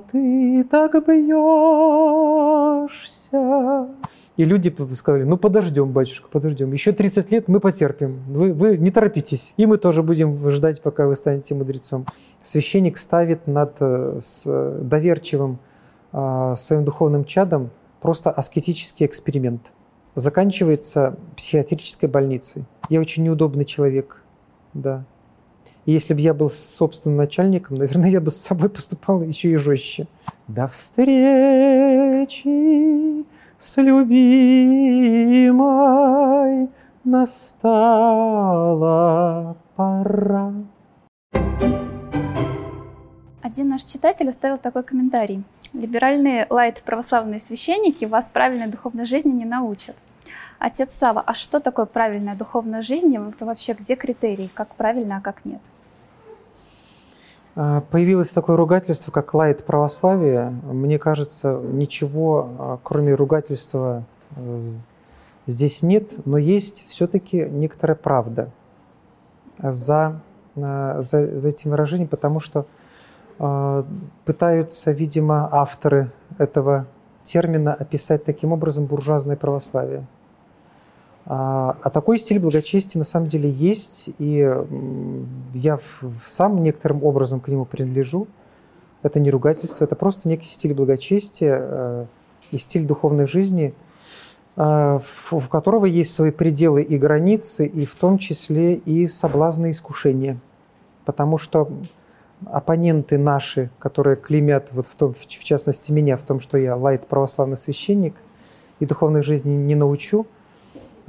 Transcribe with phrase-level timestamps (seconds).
[0.00, 1.40] ты так бьешься?
[4.36, 6.72] И люди сказали, ну подождем, батюшка, подождем.
[6.72, 8.22] Еще 30 лет мы потерпим.
[8.26, 9.52] Вы, вы не торопитесь.
[9.58, 12.06] И мы тоже будем ждать, пока вы станете мудрецом.
[12.42, 15.58] Священник ставит над э, с доверчивым
[16.12, 17.70] э, своим духовным чадом
[18.00, 19.72] просто аскетический эксперимент.
[20.14, 22.64] Заканчивается психиатрической больницей.
[22.88, 24.22] Я очень неудобный человек,
[24.72, 25.04] да.
[25.86, 29.56] И если бы я был собственным начальником, наверное, я бы с собой поступал еще и
[29.56, 30.06] жестче.
[30.48, 32.50] До встречи!
[33.60, 34.30] с любимой
[37.04, 38.46] настала
[39.76, 40.54] пора.
[43.42, 45.44] Один наш читатель оставил такой комментарий.
[45.74, 49.94] Либеральные лайт-православные священники вас правильной духовной жизни не научат.
[50.60, 53.16] Отец Сава, а что такое правильная духовная жизнь?
[53.40, 54.50] Вообще, где критерии?
[54.52, 55.62] Как правильно, а как нет?
[57.56, 60.50] А, появилось такое ругательство, как лайт православие.
[60.64, 64.04] Мне кажется, ничего, а, кроме ругательства,
[64.36, 64.62] э,
[65.46, 68.50] здесь нет, но есть все-таки некоторая правда
[69.58, 70.20] за,
[70.56, 72.66] а, за, за этим выражением, потому что
[74.26, 76.84] пытаются, видимо, авторы этого
[77.24, 80.04] термина описать таким образом буржуазное православие.
[81.26, 84.54] А, а такой стиль благочестия на самом деле есть, и
[85.54, 85.78] я
[86.26, 88.26] сам некоторым образом к нему принадлежу.
[89.02, 92.06] Это не ругательство, это просто некий стиль благочестия э,
[92.50, 93.74] и стиль духовной жизни,
[94.56, 99.70] э, в которого есть свои пределы и границы, и в том числе и соблазны и
[99.70, 100.38] искушения.
[101.06, 101.70] Потому что
[102.44, 107.06] оппоненты наши, которые клеймят, вот в, том, в частности меня, в том, что я лайт
[107.06, 108.14] православный священник
[108.80, 110.39] и духовной жизни не научу– Э,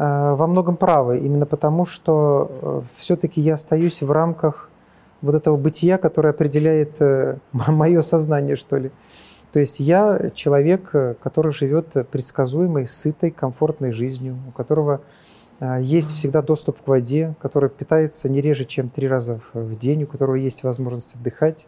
[0.03, 4.67] во многом правы, именно потому что э, все-таки я остаюсь в рамках
[5.21, 8.91] вот этого бытия, которое определяет э, мое сознание, что ли.
[9.51, 10.91] То есть я человек,
[11.21, 15.01] который живет предсказуемой, сытой, комфортной жизнью, у которого
[15.81, 20.07] есть всегда доступ к воде, который питается не реже, чем три раза в день, у
[20.07, 21.67] которого есть возможность отдыхать,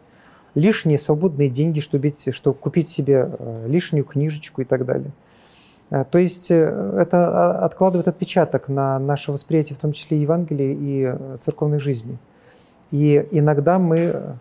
[0.54, 3.30] лишние свободные деньги, чтобы, чтобы купить себе
[3.66, 5.12] лишнюю книжечку и так далее.
[5.90, 6.54] Э, то есть э,
[6.98, 12.18] это а, откладывает отпечаток на наше восприятие, в том числе Евангелия и э, церковной жизни.
[12.90, 14.36] И иногда мы,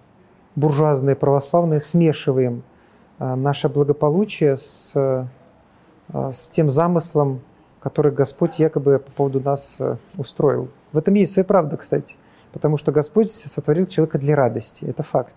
[0.55, 2.61] буржуазные православные, смешиваем
[3.17, 4.93] наше благополучие с,
[6.13, 7.41] с тем замыслом,
[7.79, 9.81] который Господь якобы по поводу нас
[10.17, 10.67] устроил.
[10.91, 12.17] В этом есть своя правда, кстати,
[12.51, 15.35] потому что Господь сотворил человека для радости, это факт.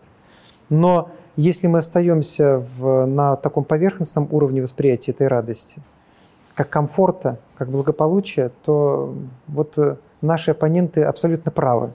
[0.68, 5.80] Но если мы остаемся в, на таком поверхностном уровне восприятия этой радости–
[6.56, 9.14] как комфорта, как благополучия, то
[9.46, 11.92] вот э, наши оппоненты абсолютно правы.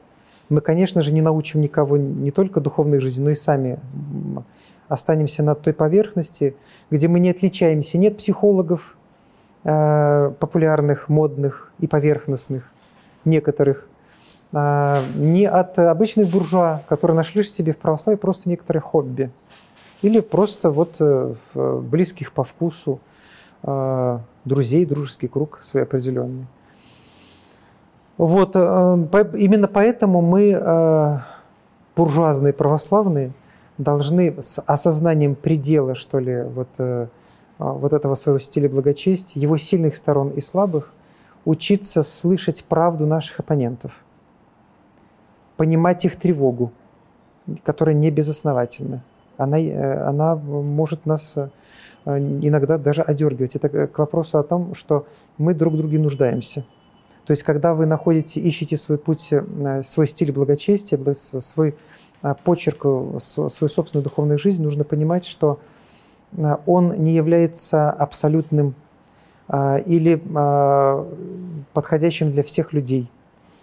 [0.49, 3.79] Мы, конечно же, не научим никого не только духовной жизни, но и сами
[4.88, 6.55] останемся на той поверхности,
[6.91, 7.97] где мы не отличаемся.
[7.97, 8.95] Нет психологов
[9.63, 12.63] э, популярных, модных и поверхностных,
[13.25, 13.88] некоторых,
[14.53, 19.31] э, не от обычных буржуа, которые нашли себе в православии просто некоторые хобби.
[20.03, 22.99] Или просто вот э, близких по вкусу
[23.63, 26.47] э, друзей, дружеский круг свой определенный.
[28.18, 31.18] Вот, э, именно поэтому мы, э,
[31.96, 33.31] буржуазные православные,
[33.78, 37.07] должны с осознанием предела, что ли, вот, э,
[37.57, 40.91] вот этого своего стиля благочестия, его сильных сторон и слабых,
[41.46, 43.91] учиться слышать правду наших оппонентов,
[45.58, 46.72] понимать их тревогу,
[47.63, 49.03] которая не безосновательна.
[49.41, 49.57] Она,
[50.07, 51.35] она может нас
[52.06, 53.56] Э, иногда даже одергивать.
[53.56, 55.06] Это к вопросу о том, что
[55.38, 56.66] мы друг друге нуждаемся.
[57.25, 61.75] То есть, когда вы находите, ищете свой путь, э, свой стиль благочестия, свой
[62.24, 62.81] э, почерк,
[63.19, 65.59] свою собственную духовную жизнь, нужно понимать, что
[66.66, 68.73] он не является абсолютным
[69.52, 70.16] или
[71.73, 73.12] подходящим для всех людей,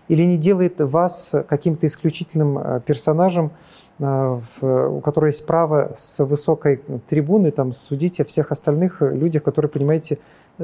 [0.09, 3.53] или не делает вас каким-то исключительным персонажем, а,
[3.99, 10.19] у которой есть право с высокой трибуны там, судить о всех остальных людях, которые, понимаете,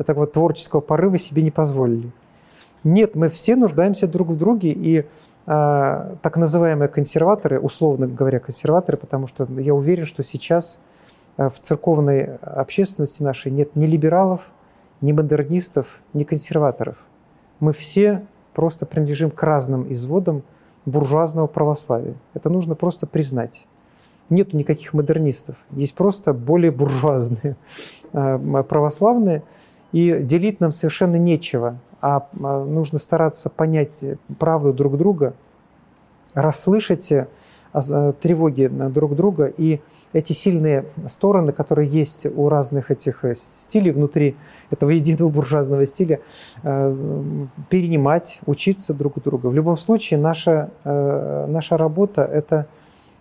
[0.07, 2.11] такого творческого порыва себе не позволили.
[2.85, 5.05] Нет, мы все нуждаемся друг в друге, и э,
[5.47, 10.81] так называемые консерваторы, условно говоря, консерваторы, потому что я уверен, что сейчас
[11.37, 14.43] в церковной общественности нашей нет ни либералов,
[15.01, 16.97] ни модернистов, ни консерваторов.
[17.61, 20.43] Мы все просто принадлежим к разным изводам
[20.87, 22.15] буржуазного православия.
[22.35, 23.67] Это нужно просто признать.
[24.31, 27.57] Нет никаких модернистов, есть просто более буржуазные
[28.13, 29.43] э, православные,
[29.93, 34.05] и делить нам совершенно нечего, а, а нужно стараться понять
[34.39, 35.35] правду друг друга,
[36.35, 37.13] расслышать
[38.21, 39.47] тревоги друг друга.
[39.47, 39.81] И
[40.13, 44.37] эти сильные стороны, которые есть у разных этих э, стилей внутри
[44.71, 46.21] этого единого буржуазного стиля,
[46.63, 46.93] э,
[47.69, 49.49] перенимать, учиться друг у друга.
[49.49, 52.67] В любом случае, наша, э, наша работа– это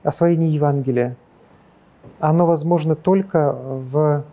[0.04, 1.18] освоение Евангелия.
[2.20, 4.24] Оно возможно только в,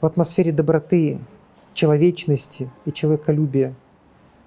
[0.00, 1.20] в атмосфере доброты,
[1.74, 3.72] человечности и человеколюбия,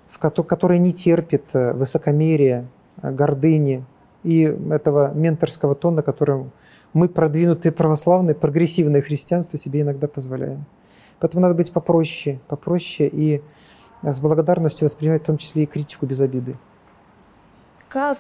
[0.10, 2.68] в которой не терпит высокомерия,
[3.01, 3.83] гордыни
[4.25, 4.42] и
[4.72, 6.51] этого менторского тона, которым
[6.94, 10.66] мы, продвинутые православные, прогрессивное христианство, себе иногда позволяем.
[11.19, 13.42] Поэтому надо быть попроще, попроще и
[14.01, 16.57] с благодарностью воспринимать в том числе и критику без обиды.
[17.88, 18.18] Как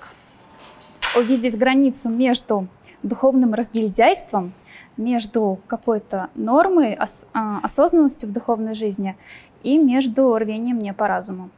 [1.17, 2.67] увидеть границу между
[3.01, 4.53] духовным разгильдяйством,
[4.97, 6.97] между какой-то нормой,
[7.33, 9.15] а, осознанностью в духовной жизни
[9.63, 11.49] и между рвением не по разуму?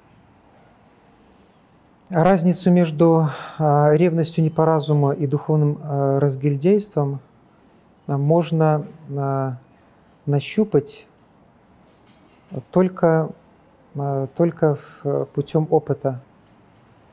[2.09, 7.19] Разницу между а, ревностью не по разуму и духовным а, разгильдейством
[8.07, 8.85] а, можно
[10.25, 11.05] нащупать
[12.71, 13.29] только,
[14.35, 14.77] только
[15.33, 16.21] путем опыта.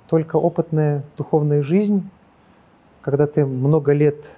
[0.09, 2.09] Только опытная духовная жизнь,
[3.01, 4.33] когда ты много лет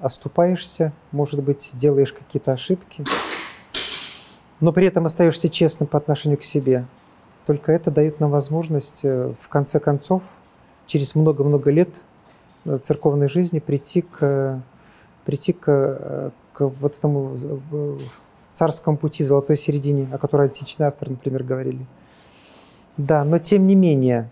[0.00, 3.04] оступаешься, может быть, делаешь какие-то ошибки,
[4.60, 6.84] но при этом остаешься честным по отношению к себе–
[7.46, 10.24] только это дает нам возможность, э, в конце концов,
[10.86, 11.88] через много-много лет
[12.64, 14.60] э, церковной жизни прийти к,
[15.24, 17.36] прийти к, э, к вот этому
[18.52, 21.86] царскому пути, золотой середине, о которой античные авторы, например, говорили.
[22.96, 24.30] Да, но тем не менее,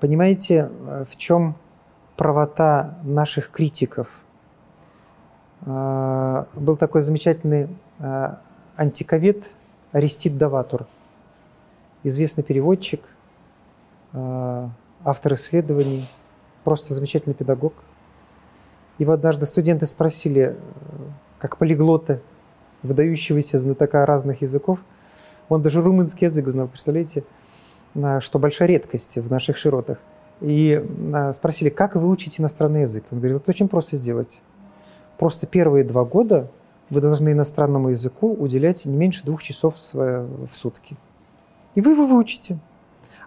[0.00, 0.70] понимаете,
[1.08, 1.54] в чем
[2.16, 4.08] правота наших критиков?
[5.64, 7.68] Был такой замечательный
[8.76, 9.50] антиковед
[9.92, 10.86] Арестит Даватур–
[12.02, 13.02] известный переводчик,
[14.12, 14.68] э,
[15.04, 16.08] автор исследований,
[16.64, 17.74] просто замечательный педагог.
[18.98, 20.56] Его однажды студенты спросили, э,
[21.38, 22.20] как полиглоты,
[22.82, 24.78] выдающегося знатока разных языков,
[25.48, 27.24] он даже румынский язык знал, представляете,
[28.20, 29.98] что большая редкость в наших широтах.
[30.40, 30.82] И
[31.34, 33.04] спросили, как вы учите иностранный язык?
[33.10, 34.40] Он говорит, это очень просто сделать.
[35.18, 36.50] Просто первые два года
[36.90, 40.96] вы должны иностранному языку уделять не меньше двух часов в сутки.
[41.74, 42.58] И вы его выучите.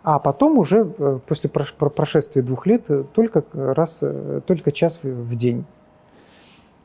[0.03, 5.35] А потом уже э, после прошествия двух лет э, только раз, э, только час в
[5.35, 5.65] день.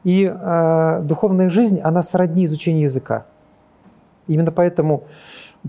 [0.05, 3.27] И э, духовная жизнь, она сродни изучению языка.
[4.27, 5.05] Именно поэтому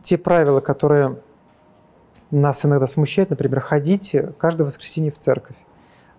[0.02, 1.20] те правила, которые
[2.30, 5.58] нас иногда смущают, например, ходить каждое воскресенье в церковь,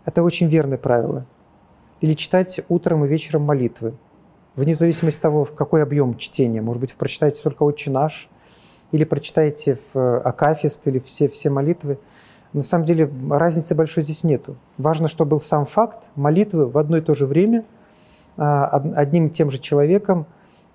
[0.05, 1.25] это очень верное правило.
[2.03, 3.95] Или читать утром и вечером молитвы.
[4.55, 6.61] Вне зависимости от того, в какой объем чтения.
[6.61, 8.29] Может быть, прочитаете только «Отче наш»,
[8.93, 11.99] или прочитаете в э, Акафист или все, все молитвы.
[12.53, 14.57] На самом деле разницы большой здесь нету.
[14.77, 17.65] Важно, чтобы был сам факт молитвы в одно и то же время
[18.37, 20.27] а, одним и тем же человеком.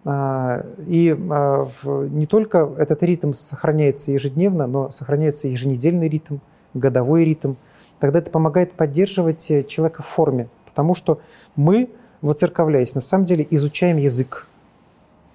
[0.03, 6.37] А, и а, не только этот ритм сохраняется ежедневно, но сохраняется еженедельный ритм,
[6.73, 7.55] годовой ритм.
[7.99, 11.19] Тогда это помогает поддерживать э, человека в форме, потому что
[11.55, 11.89] мы,
[12.21, 14.46] воцерковляясь, на самом деле изучаем язык.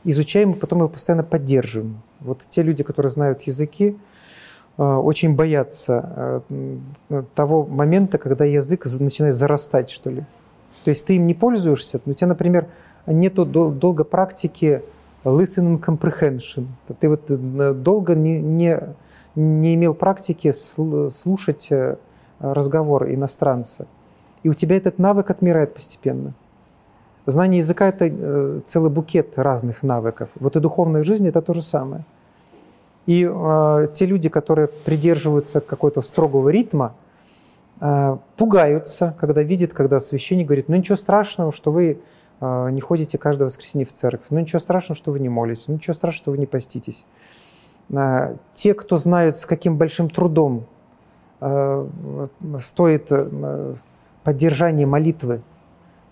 [0.04, 2.02] Изучаем, потом его постоянно поддерживаем.
[2.20, 3.96] Вот те люди, которые знают языки,
[4.76, 10.24] э, очень боятся э, того момента, когда язык начинает зарастать, что ли.
[10.84, 12.66] То есть ты им не пользуешься, но у тебя, например,
[13.06, 14.82] нету долго практики
[15.24, 16.66] listening comprehension.
[16.98, 18.80] Ты вот э, долго не, не,
[19.36, 21.70] не имел практики слушать
[22.40, 23.86] разговор иностранца.
[24.42, 26.34] И у тебя этот навык отмирает постепенно.
[27.26, 30.30] Знание языка– это э, целый букет разных навыков.
[30.40, 32.04] Вот и духовная жизнь– это то же самое.
[33.06, 36.94] И э, те люди, которые придерживаются какого-то строгого ритма,
[37.80, 42.00] э, пугаются, когда видят, когда священник говорит, ну ничего страшного, что вы
[42.40, 45.74] э, не ходите каждое воскресенье в церковь, ну ничего страшного, что вы не молитесь, ну
[45.74, 47.04] ничего страшного, что вы не поститесь.
[47.90, 50.66] Э, те, кто знают, с каким большим трудом
[51.40, 51.86] э,
[52.58, 53.74] стоит э,
[54.24, 55.42] поддержание молитвы,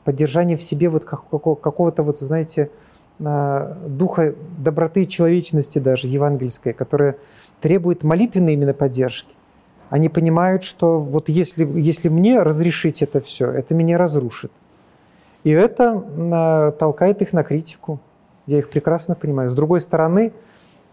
[0.05, 2.71] поддержание в себе вот какого-то вот, знаете,
[3.19, 7.17] духа доброты и человечности даже евангельской, которая
[7.61, 9.35] требует молитвенной именно поддержки.
[9.91, 14.53] Они понимают, что вот если, если мне разрешить это все, это меня разрушит.
[15.45, 18.01] И это толкает их на критику.
[18.47, 19.51] Я их прекрасно понимаю.
[19.51, 20.33] С другой стороны,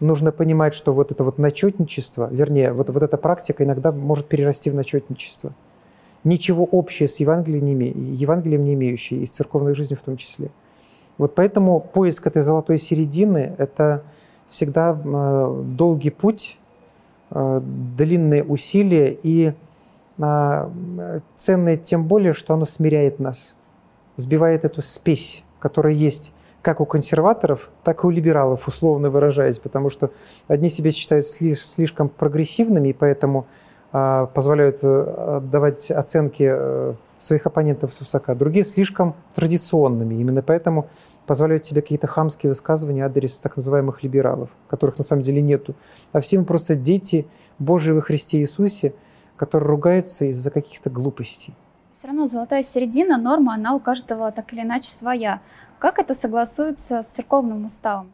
[0.00, 4.70] нужно понимать, что вот это вот начетничество, вернее, вот, вот эта практика иногда может перерасти
[4.70, 5.54] в начетничество–
[6.24, 10.16] ничего общего с Евангелием не, име, Евангелием не имеющие, и с церковной жизнью в том
[10.16, 10.50] числе.
[11.16, 14.02] Вот поэтому поиск этой золотой середины– это
[14.48, 16.58] всегда э, долгий путь,
[17.30, 17.60] э,
[17.96, 19.52] длинные усилия и
[20.20, 20.70] а,
[21.36, 23.54] ценное тем более, что оно смиряет нас,
[24.16, 29.90] сбивает эту спесь, которая есть как у консерваторов, так и у либералов, условно выражаясь, потому
[29.90, 30.10] что
[30.48, 33.46] одни себя считают слишком прогрессивными, и поэтому
[33.90, 40.14] позволяют э, давать оценки э, своих оппонентов с высока, другие слишком традиционными.
[40.14, 40.88] Именно поэтому
[41.26, 45.74] позволяют себе какие-то хамские высказывания адрес так называемых либералов, которых на самом деле нету.
[46.12, 47.26] А все мы просто дети
[47.58, 48.94] Божьи во Христе Иисусе,
[49.36, 51.54] которые ругаются из-за каких-то глупостей.
[51.92, 55.40] Все равно золотая середина, норма, она у каждого так или иначе своя.
[55.78, 58.12] Как это согласуется с церковным уставом?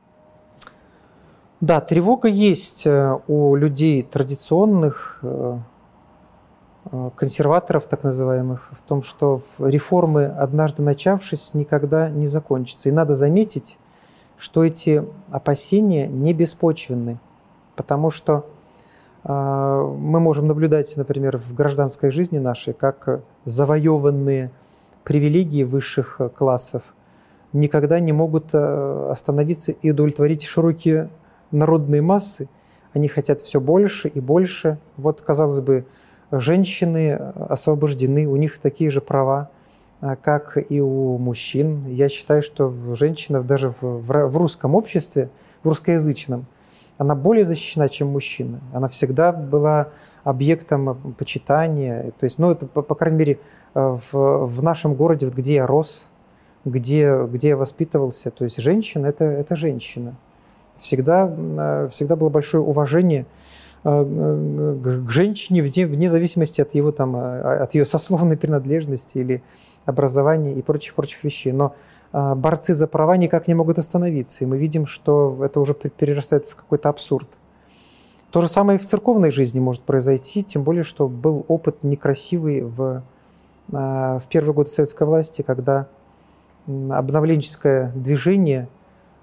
[1.61, 5.59] Да, тревога есть э, у людей традиционных, э,
[6.91, 12.89] э, консерваторов так называемых, в том, что реформы, однажды начавшись, никогда не закончатся.
[12.89, 13.79] И надо заметить,
[14.37, 17.19] что эти опасения не беспочвенны,
[17.77, 18.47] потому что
[19.27, 24.51] мы можем наблюдать, например, в гражданской жизни нашей, как завоеванные
[25.03, 26.83] привилегии высших классов
[27.55, 31.09] никогда не могут остановиться и удовлетворить широкие
[31.55, 32.49] народные массы,
[32.93, 34.79] они хотят все больше и больше.
[34.97, 35.87] Вот, казалось бы,
[36.31, 39.51] женщины освобождены, у них такие же права,
[40.01, 41.87] а, как и у мужчин.
[41.89, 45.31] Я считаю, что женщина даже в, в русском обществе,
[45.63, 46.47] в русскоязычном,
[46.97, 48.61] она более защищена, чем мужчина.
[48.73, 49.89] Она всегда была
[50.23, 52.13] объектом почитания.
[52.21, 53.39] То есть, ну, это, по, по крайней мере,
[53.75, 56.13] в, в нашем городе, вот где я рос,
[56.65, 60.17] где, где я воспитывался, то есть женщина это, это женщина
[60.79, 63.27] всегда, э, всегда было большое уважение
[63.85, 64.05] э,
[64.83, 69.43] к женщине вне, вне зависимости от, его, там, э, от ее сословной принадлежности или
[69.85, 71.53] образования и прочих-прочих вещей.
[71.53, 71.75] Но
[72.13, 76.55] борцы за права никак не могут остановиться, и мы видим, что это уже перерастает в
[76.55, 77.29] какой-то абсурд.
[78.31, 82.63] То же самое и в церковной жизни может произойти, тем более, что был опыт некрасивый
[82.63, 83.03] в,
[83.69, 85.89] в первые годы советской власти, когда
[86.67, 88.69] обновленческое движение–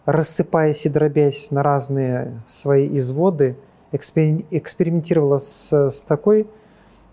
[0.05, 3.57] рассыпаясь и дробясь на разные свои изводы,
[3.91, 6.47] экспериментировала с, с такой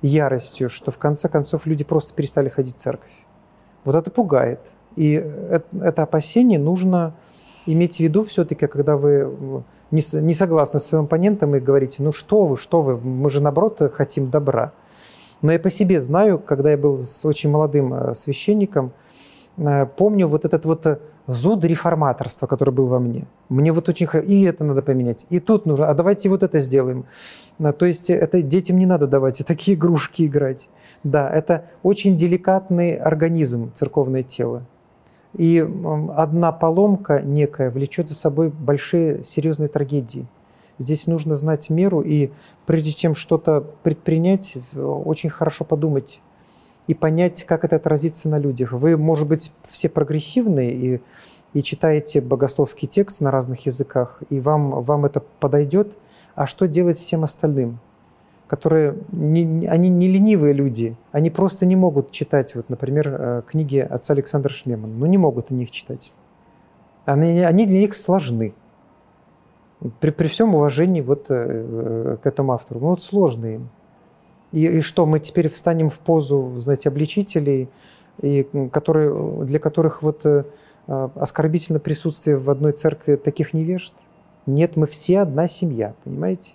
[0.00, 3.12] яростью, что в конце концов люди просто перестали ходить в церковь.
[3.84, 4.60] Вот это пугает.
[4.96, 7.14] И это, это опасение нужно
[7.66, 12.12] иметь в виду все-таки, когда вы не, не согласны с своим оппонентом и говорите, ну
[12.12, 14.72] что вы, что вы, мы же наоборот хотим добра.
[15.42, 18.92] Но я по себе знаю, когда я был с очень молодым э, священником,
[19.96, 23.26] помню вот этот вот э, зуд реформаторства, который был во мне.
[23.48, 24.08] Мне вот очень...
[24.26, 27.04] И это надо поменять, и тут нужно, а давайте вот это сделаем.
[27.58, 30.70] А, то есть это детям не надо давать и такие игрушки играть.
[31.04, 34.64] Да, это очень деликатный организм, церковное тело.
[35.36, 35.58] И
[36.16, 40.26] одна поломка некая влечет за собой большие серьезные трагедии.
[40.78, 42.30] Здесь нужно знать меру, и
[42.64, 46.20] прежде чем что-то предпринять, очень хорошо подумать,
[46.88, 48.72] и понять, как это отразится на людях.
[48.72, 51.00] Вы, может быть, все прогрессивные и,
[51.52, 55.96] и читаете богословский текст на разных языках, и вам, вам это подойдет,
[56.34, 57.78] а что делать всем остальным?
[58.48, 63.76] которые не, они не ленивые люди, они просто не могут читать, вот, например, э, книги
[63.76, 64.94] отца Александра Шмемана.
[64.94, 66.14] Ну, не могут они их читать.
[67.04, 68.54] Они, они для них сложны.
[70.00, 72.80] При, при всем уважении вот, э, к этому автору.
[72.80, 73.68] Ну, вот сложные им.
[74.52, 77.68] И, и что, мы теперь встанем в позу, знаете, обличителей,
[78.20, 80.44] и, которые, для которых вот э,
[80.86, 83.92] оскорбительно присутствие в одной церкви таких невежд?
[84.46, 86.54] Нет, мы все одна семья, понимаете?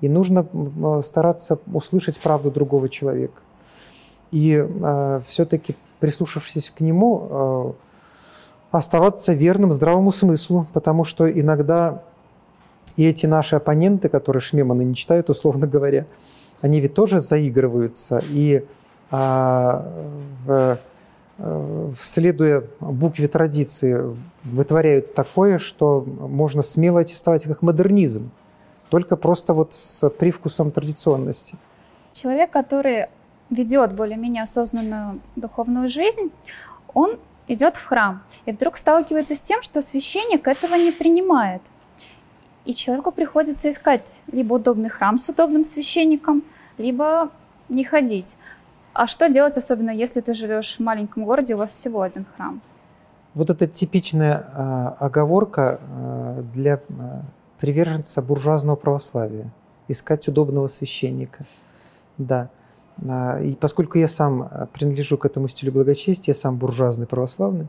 [0.00, 0.46] И нужно
[1.02, 3.40] стараться услышать правду другого человека.
[4.30, 7.72] И э, все-таки, прислушавшись к нему, э,
[8.70, 12.02] оставаться верным здравому смыслу, потому что иногда
[12.96, 16.06] и эти наши оппоненты, которые Шмеманы не читают, условно говоря,
[16.60, 18.22] они ведь тоже заигрываются.
[18.30, 18.64] И
[19.10, 19.84] а,
[20.44, 20.78] в,
[21.38, 28.30] э, следуя букве традиции, вытворяют такое, что можно смело аттестовать как модернизм,
[28.90, 31.56] только просто вот с привкусом традиционности.
[32.12, 33.06] Человек, который
[33.50, 36.30] ведет более-менее осознанную духовную жизнь,
[36.92, 37.18] он
[37.48, 41.62] идет в храм и вдруг сталкивается с тем, что священник этого не принимает.
[42.64, 46.42] И человеку приходится искать либо удобный храм с удобным священником,
[46.78, 47.30] либо
[47.68, 48.36] не ходить.
[48.94, 52.60] А что делать, особенно если ты живешь в маленьком городе, у вас всего один храм?
[53.34, 56.80] Вот это типичная э, оговорка э, для э,
[57.58, 59.50] приверженца буржуазного православия.
[59.88, 61.44] Искать удобного священника.
[62.16, 62.48] Да.
[63.42, 67.66] И поскольку я сам принадлежу к этому стилю благочестия, я сам буржуазный православный,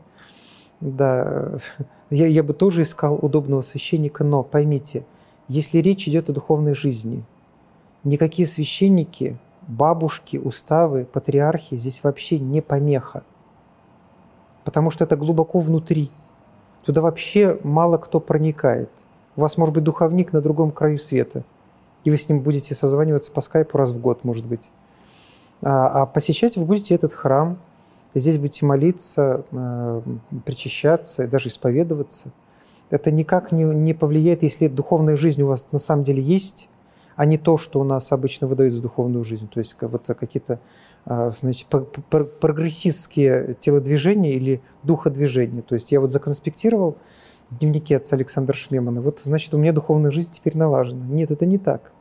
[0.80, 1.58] да,
[2.10, 5.04] я, я бы тоже искал удобного священника, но поймите,
[5.48, 7.24] если речь идет о духовной жизни–
[8.06, 13.24] никакие священники бабушки, уставы, патриархи здесь вообще не помеха.
[14.64, 16.10] Потому что это глубоко внутри.
[16.84, 18.90] Туда вообще мало кто проникает.
[19.34, 21.44] У вас может быть духовник на другом краю света.
[22.04, 24.70] И вы с ним будете созваниваться по скайпу раз в год, может быть.
[25.62, 27.58] А, а посещать вы будете этот храм.
[28.14, 30.02] И здесь будете молиться, э,
[30.44, 32.32] причащаться, даже исповедоваться.
[32.90, 36.68] Это никак не, не повлияет, если духовная жизнь у вас на самом деле есть,
[37.16, 39.48] а не то, что у нас обычно выдают за духовную жизнь.
[39.48, 40.60] То есть вот какие-то
[41.04, 45.62] а, значит, прогрессистские телодвижения или духодвижения.
[45.62, 46.96] То есть я вот законспектировал
[47.50, 51.06] дневники отца Александра Шмемана, вот значит у меня духовная жизнь теперь налажена.
[51.06, 51.92] Нет, это не так.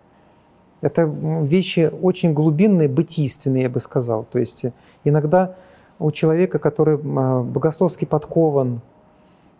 [0.81, 4.25] Это вещи очень глубинные, бытийственные, я бы сказал.
[4.25, 4.65] То есть
[5.03, 5.55] иногда
[5.99, 8.81] у человека, который а, богословски подкован,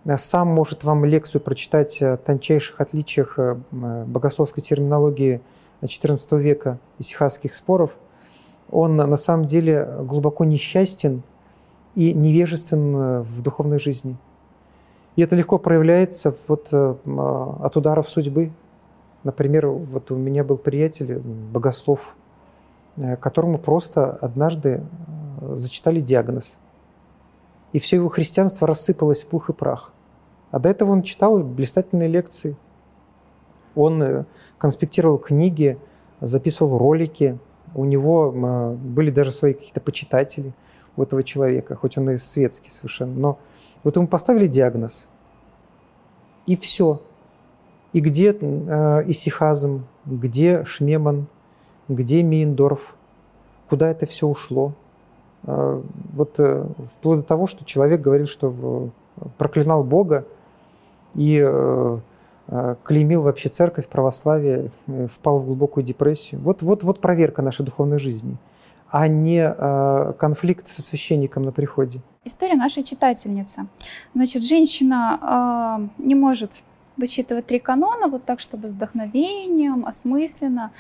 [0.06, 5.42] Э, сам может вам лекцию прочитать о тончайших отличиях э, э, богословской терминологии
[5.82, 7.98] XIV века и сихасских споров,
[8.72, 11.22] он на самом деле глубоко несчастен
[11.94, 14.18] и невежествен в духовной жизни.
[15.16, 18.52] И это легко проявляется вот от ударов судьбы.
[19.24, 22.18] Например, вот у меня был приятель, богослов,
[23.20, 24.82] которому просто однажды
[25.42, 26.60] зачитали диагноз.
[27.74, 29.92] И все его христианство рассыпалось в пух и прах.
[30.52, 32.56] А до этого он читал блистательные лекции.
[33.76, 34.26] Он э,
[34.58, 35.78] конспектировал книги,
[36.22, 37.38] записывал ролики.
[37.74, 40.54] У него э, были даже свои какие-то почитатели
[40.96, 43.14] у этого человека, хоть он и светский совершенно.
[43.14, 43.40] Но
[43.84, 45.10] вот ему поставили диагноз.
[46.46, 47.02] И все.
[47.92, 51.28] И где э, Исихазм, где Шмеман,
[51.88, 52.96] где Мейндорф,
[53.70, 54.74] куда это все ушло.
[55.46, 55.82] Э,
[56.14, 56.66] вот э,
[56.98, 58.90] вплоть до того, что человек говорил, что
[59.38, 60.26] проклинал Бога,
[61.16, 62.00] и э,
[62.48, 66.42] э, клеймил вообще церковь, православие, э, впал в глубокую депрессию.
[66.42, 68.38] Вот, вот, вот проверка нашей духовной жизни,
[68.90, 69.50] а не
[70.20, 72.02] конфликт со священником на приходе.
[72.24, 73.68] История нашей читательницы.
[74.14, 76.52] Значит, женщина э, не может
[76.98, 80.72] вычитывать три канона вот так, чтобы с вдохновением, осмысленно,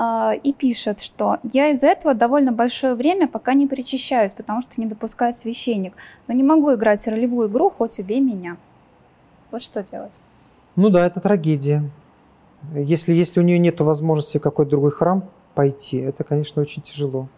[0.00, 4.86] и пишет, что я из-за этого довольно большое время пока не причащаюсь, потому что не
[4.86, 5.94] допускает священник,
[6.28, 8.56] но не могу играть ролевую игру, хоть убей меня.
[9.50, 10.12] Вот что делать?
[10.76, 11.90] Ну да, это трагедия.
[12.72, 17.28] Если, если у нее нет возможности в какой-то другой храм пойти, это, конечно, очень тяжело.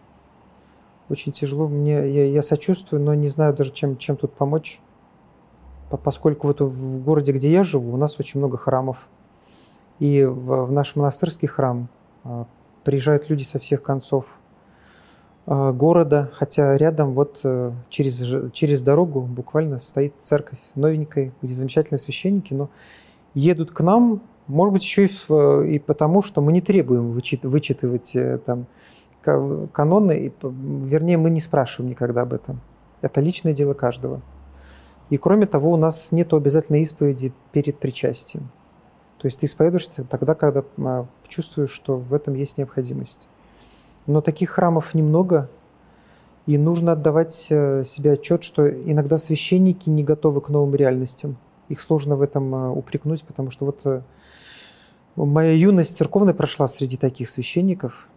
[1.09, 1.67] Очень тяжело.
[1.67, 4.79] Мне, я, я сочувствую, но не знаю даже, чем, чем тут помочь.
[5.89, 9.07] Поскольку вот в городе, где я живу, у нас очень много храмов.
[9.99, 12.00] И в, в наш монастырский храм а,
[12.83, 14.39] приезжают люди со всех концов
[15.45, 21.99] а, города, хотя рядом вот э, через, через дорогу буквально стоит церковь новенькая, где замечательные
[21.99, 22.69] священники, но
[23.33, 28.15] едут к нам, может быть, еще и, и потому, что мы не требуем вычит, вычитывать
[28.15, 28.67] э, там
[29.23, 32.61] каноны, и, вернее, мы не спрашиваем никогда об этом.
[33.01, 34.21] Это личное дело каждого.
[35.09, 38.49] И кроме того, у нас нет обязательной исповеди перед причастием.
[39.21, 43.29] То есть ты исповедуешься тогда, когда а, чувствуешь, что в этом есть необходимость.
[44.07, 45.47] Но таких храмов немного,
[46.47, 51.37] и нужно отдавать э, себе отчет, что иногда священники не готовы к новым реальностям.
[51.69, 54.01] Их сложно в этом э, упрекнуть, потому что вот э,
[55.15, 58.09] моя юность церковная прошла среди таких священников.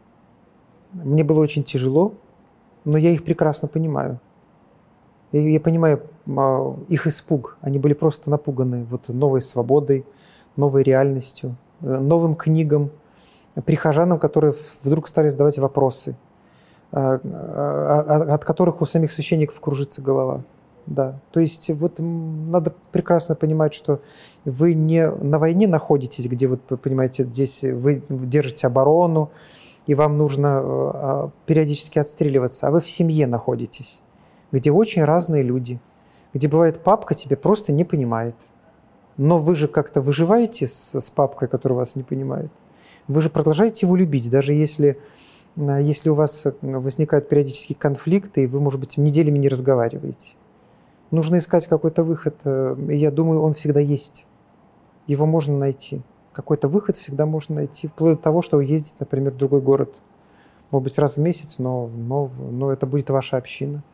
[0.95, 2.15] Мне было очень тяжело,
[2.87, 4.21] но я их прекрасно понимаю.
[5.33, 6.01] Я понимаю
[6.35, 7.59] а, их испуг.
[7.61, 10.07] Они были просто напуганы вот новой свободой,
[10.57, 12.91] новой реальностью, новым книгам–
[13.63, 16.17] прихожанам, которые вдруг стали задавать вопросы,
[16.91, 20.43] а, а, от которых у самих священников кружится голова.
[20.87, 24.03] Да, то есть вот надо прекрасно понимать, что
[24.45, 29.31] вы не на войне находитесь, где вот, понимаете, здесь вы держите оборону,
[29.87, 34.01] и вам нужно а, периодически отстреливаться, а вы в семье находитесь,
[34.53, 35.81] где очень разные люди,
[36.35, 38.35] где бывает папка тебя просто не понимает.
[39.17, 42.51] Но вы же как-то выживаете с, с папкой, которая вас не понимает
[43.09, 44.99] вы же продолжаете его любить, даже если,
[45.57, 50.35] э, если у вас э, возникают периодические конфликты, и вы, может быть, неделями не разговариваете.
[51.11, 54.27] Нужно искать какой-то выход, э, и я думаю, он всегда есть.
[55.07, 56.03] Его можно найти.
[56.33, 60.01] Какой-то выход всегда можно найти, вплоть до того, что ездить, например, в другой город.
[60.71, 63.85] Может быть, раз в месяц, но, но, но это будет ваша община.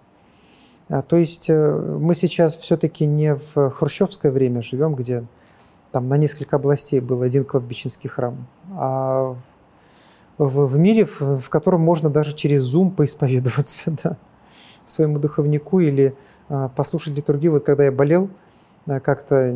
[0.90, 5.24] А, то есть мы сейчас все-таки не в хрущевское время живем, где
[5.92, 9.36] там на несколько областей был один кладбищенский храм, а
[10.38, 14.16] в, в мире, в, в котором можно даже через Zoom поисповедоваться да,
[14.86, 16.14] своему духовнику или
[16.48, 17.52] а, послушать литургию.
[17.52, 18.30] Вот когда я болел
[18.86, 19.54] а, как-то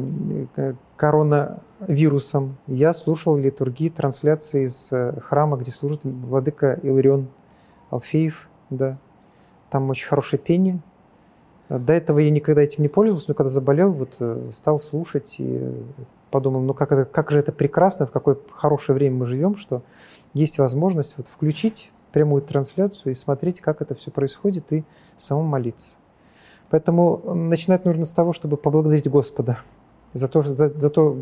[0.57, 7.29] э, коронавирусом, я слушал литургии, трансляции из а, храма, где служит владыка Иларион
[7.91, 8.99] Алфеев, да.
[9.71, 10.81] Там очень хорошее пение.
[11.69, 15.73] До этого я никогда этим не пользовался, но когда заболел, вот э, стал слушать и
[16.31, 19.83] подумал, ну как, это, как же это прекрасно, в какое хорошее время мы живем, что
[20.35, 24.85] есть возможность вот включить прямую трансляцию и смотреть, как это все происходит, и
[25.17, 25.99] самому молиться.
[26.71, 29.61] Поэтому начинать нужно с того, чтобы поблагодарить Господа
[30.13, 31.17] за то, за, за то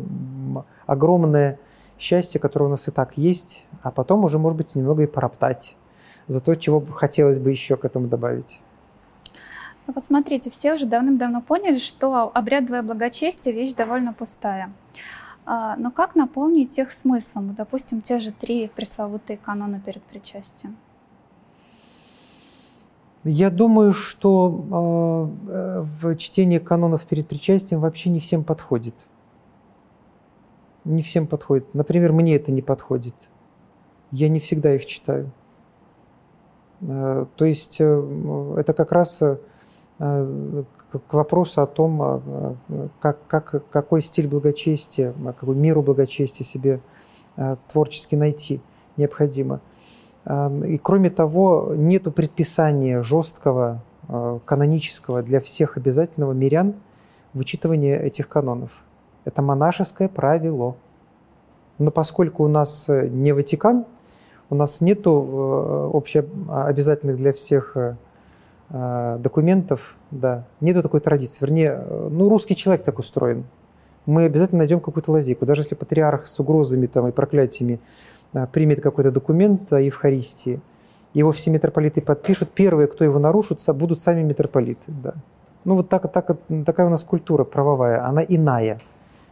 [0.85, 1.59] огромное
[1.97, 5.77] счастье, которое у нас и так есть, а потом уже, может быть, немного и пороптать
[6.27, 8.61] за то, чего хотелось бы еще к этому добавить.
[9.85, 14.71] Ну вот смотрите, все уже давным-давно поняли, что обрядовое благочестие– вещь довольно пустая.
[15.45, 17.53] А, но как наполнить их смыслом?
[17.53, 20.77] Допустим, те же три пресловутые канона перед причастием.
[23.25, 28.95] Я думаю, что э, в чтении канонов перед причастием вообще не всем подходит.
[30.83, 31.73] Не всем подходит.
[31.73, 33.15] Например, мне это не подходит.
[34.11, 35.31] Я не всегда их читаю.
[36.81, 39.37] Э, то есть э, это как раз э,
[39.97, 42.57] к вопросу о том,
[42.99, 46.81] как, как, какой стиль благочестия, какую меру благочестия себе
[47.71, 48.61] творчески найти
[48.97, 49.61] необходимо.
[50.65, 53.83] И кроме того, нет предписания жесткого,
[54.45, 56.75] канонического для всех обязательного мирян
[57.33, 58.71] вычитывания этих канонов.
[59.25, 60.75] Это монашеское правило.
[61.77, 63.85] Но поскольку у нас не Ватикан,
[64.49, 67.97] у нас нет общеобязательных для всех а,
[68.69, 71.39] документов, да, нету такой традиции.
[71.41, 73.45] Вернее, э, ну, русский человек так устроен.
[74.05, 75.45] Мы обязательно найдем какую-то лазейку.
[75.45, 77.79] Даже если патриарх с угрозами там, и проклятиями
[78.33, 80.59] а, примет какой-то документ о Евхаристии,
[81.13, 84.91] его все митрополиты подпишут, первые, кто его нарушит, будут сами митрополиты.
[85.03, 85.13] Да.
[85.63, 88.81] Ну вот так, так, такая у нас культура правовая, она иная.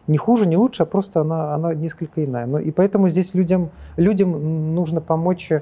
[0.08, 2.46] Не хуже, не лучше, а просто она, она несколько иная.
[2.46, 5.62] Но, и поэтому здесь людям, людям нужно помочь Э,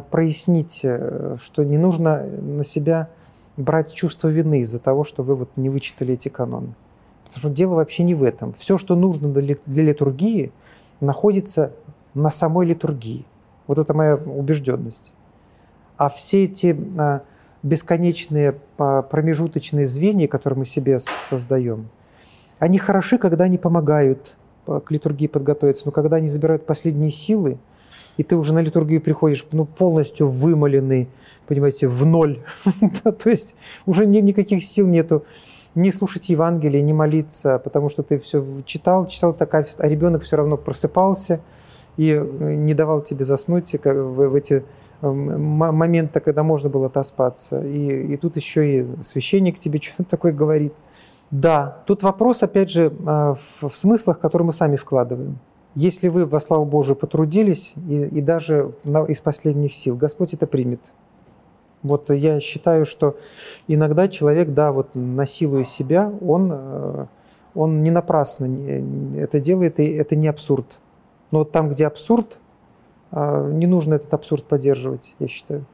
[0.00, 3.10] прояснить, э, что не нужно на себя
[3.58, 6.74] брать чувство вины из-за того, что вы вот не вычитали эти каноны.
[7.24, 8.54] Потому что дело вообще не в этом.
[8.54, 10.52] Все, что нужно для литургии,
[11.00, 11.72] находится
[12.14, 13.26] на самой литургии.
[13.66, 15.12] Вот это моя убежденность.
[15.98, 17.20] А все эти э,
[17.62, 21.90] бесконечные промежуточные звенья, которые мы себе создаем,
[22.58, 27.58] они хороши, когда они помогают к литургии подготовиться, но когда они забирают последние силы–
[28.16, 31.08] и ты уже на литургию приходишь ну, полностью вымоленный,
[31.46, 32.42] понимаете, в ноль.
[33.02, 35.24] То есть уже ни, никаких сил нету
[35.74, 40.36] не слушать Евангелие, не молиться, потому что ты все читал, читал такая, а ребенок все
[40.36, 41.40] равно просыпался
[41.96, 44.64] и э, не давал тебе заснуть в эти
[45.02, 47.64] эм, моменты, когда можно было отоспаться.
[47.64, 50.74] И, и тут еще и священник тебе что-то такое говорит.
[51.30, 55.38] Да, тут вопрос, опять же, э, в смыслах, которые мы сами вкладываем.
[55.74, 60.46] Если вы во славу Божию потрудились, и, и даже на, из последних сил, Господь это
[60.46, 60.80] примет.
[61.82, 63.16] Вот я считаю, что
[63.66, 67.06] иногда человек, да, вот насилуя себя, он, э,
[67.54, 68.46] он не напрасно
[69.16, 70.78] это делает, и это не абсурд.
[71.30, 72.38] Но вот там, где абсурд,
[73.10, 75.66] э, не нужно этот абсурд поддерживать, я считаю.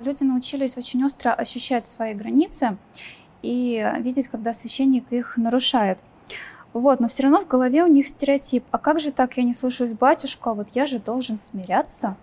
[0.00, 2.76] Люди научились очень остро ощущать свои границы
[3.42, 5.98] и видеть, когда священник их нарушает.
[6.76, 8.62] Вот, но все равно в голове у них стереотип.
[8.70, 12.16] А как же так, я не слушаюсь батюшку, а вот я же должен смиряться?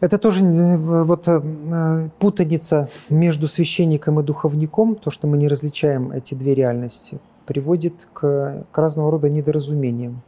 [0.00, 6.12] Это тоже э, вот э, путаница между священником и духовником, то, что мы не различаем
[6.12, 10.22] эти две реальности, приводит к, к разного рода недоразумениям.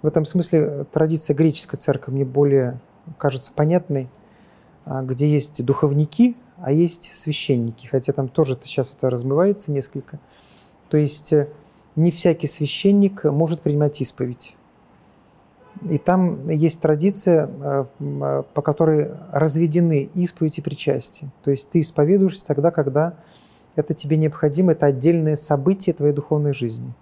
[0.00, 2.80] В этом смысле э, традиция греческой церкви мне более
[3.18, 4.08] кажется понятной,
[4.86, 10.20] а, где есть духовники, а есть священники, хотя там тоже сейчас это размывается несколько–
[10.88, 11.48] то есть э,
[11.96, 14.56] не всякий священник может принимать исповедь.
[15.90, 21.30] И там есть традиция, э, э, по которой разведены исповедь и причастие.
[21.42, 23.14] То есть ты исповедуешься тогда, когда
[23.74, 26.92] это тебе необходимо, это отдельное событие твоей духовной жизни.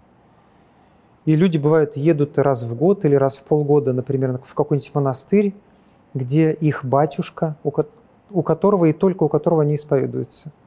[1.25, 5.55] И люди, бывают, едут раз в год или раз в полгода, например, в какой-нибудь монастырь,
[6.13, 7.57] где их батюшка,
[8.31, 10.53] у которого и только у которого они исповедуются–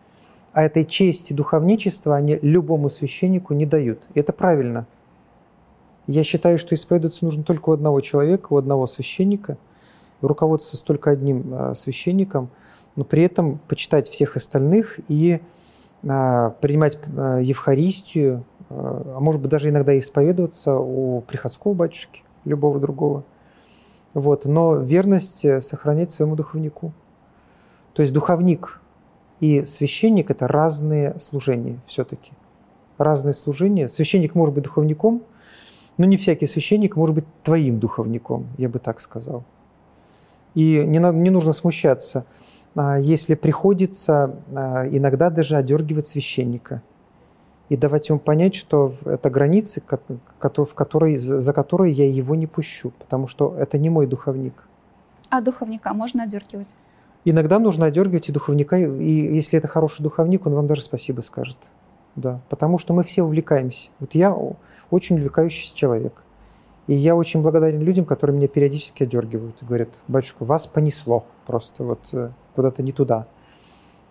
[0.57, 4.07] а этой чести духовничества они любому священнику не дают.
[4.15, 4.87] И это правильно.
[6.07, 9.59] Я считаю, что исповедоваться нужно только у одного человека, у одного священника,
[10.19, 12.49] руководствоваться только одним а, священником,
[12.95, 15.41] но при этом почитать всех остальных и
[16.07, 23.25] а, принимать а, Евхаристию, а может быть даже иногда исповедоваться у приходского батюшки, любого другого.
[24.15, 24.45] Вот.
[24.45, 26.93] Но верность э, сохранять своему духовнику.
[27.93, 28.81] То есть духовник
[29.39, 32.31] и священник– это разные служения все-таки.
[32.97, 33.87] Разные служения.
[33.87, 35.21] Священник может быть духовником,
[35.97, 39.43] но не всякий священник может быть твоим духовником, я бы так сказал.
[40.55, 42.25] И не, надо, не нужно смущаться,
[42.75, 46.81] а, если приходится а, иногда даже одергивать священника
[47.69, 52.91] и давать ему понять, что это границы, в которой, за которые я его не пущу,
[52.97, 54.67] потому что это не мой духовник.
[55.29, 56.69] А духовника можно одергивать?
[57.29, 61.73] Иногда нужно одергивать и духовника, и если это хороший духовник, он вам даже спасибо скажет.
[62.15, 63.89] Да, потому что мы все увлекаемся.
[63.99, 64.33] Вот я
[64.91, 66.23] очень увлекающийся человек.
[66.87, 71.83] И я очень благодарен людям, которые меня периодически одергивают и говорят, батюшка, вас понесло просто
[71.83, 73.27] вот э, куда-то не туда.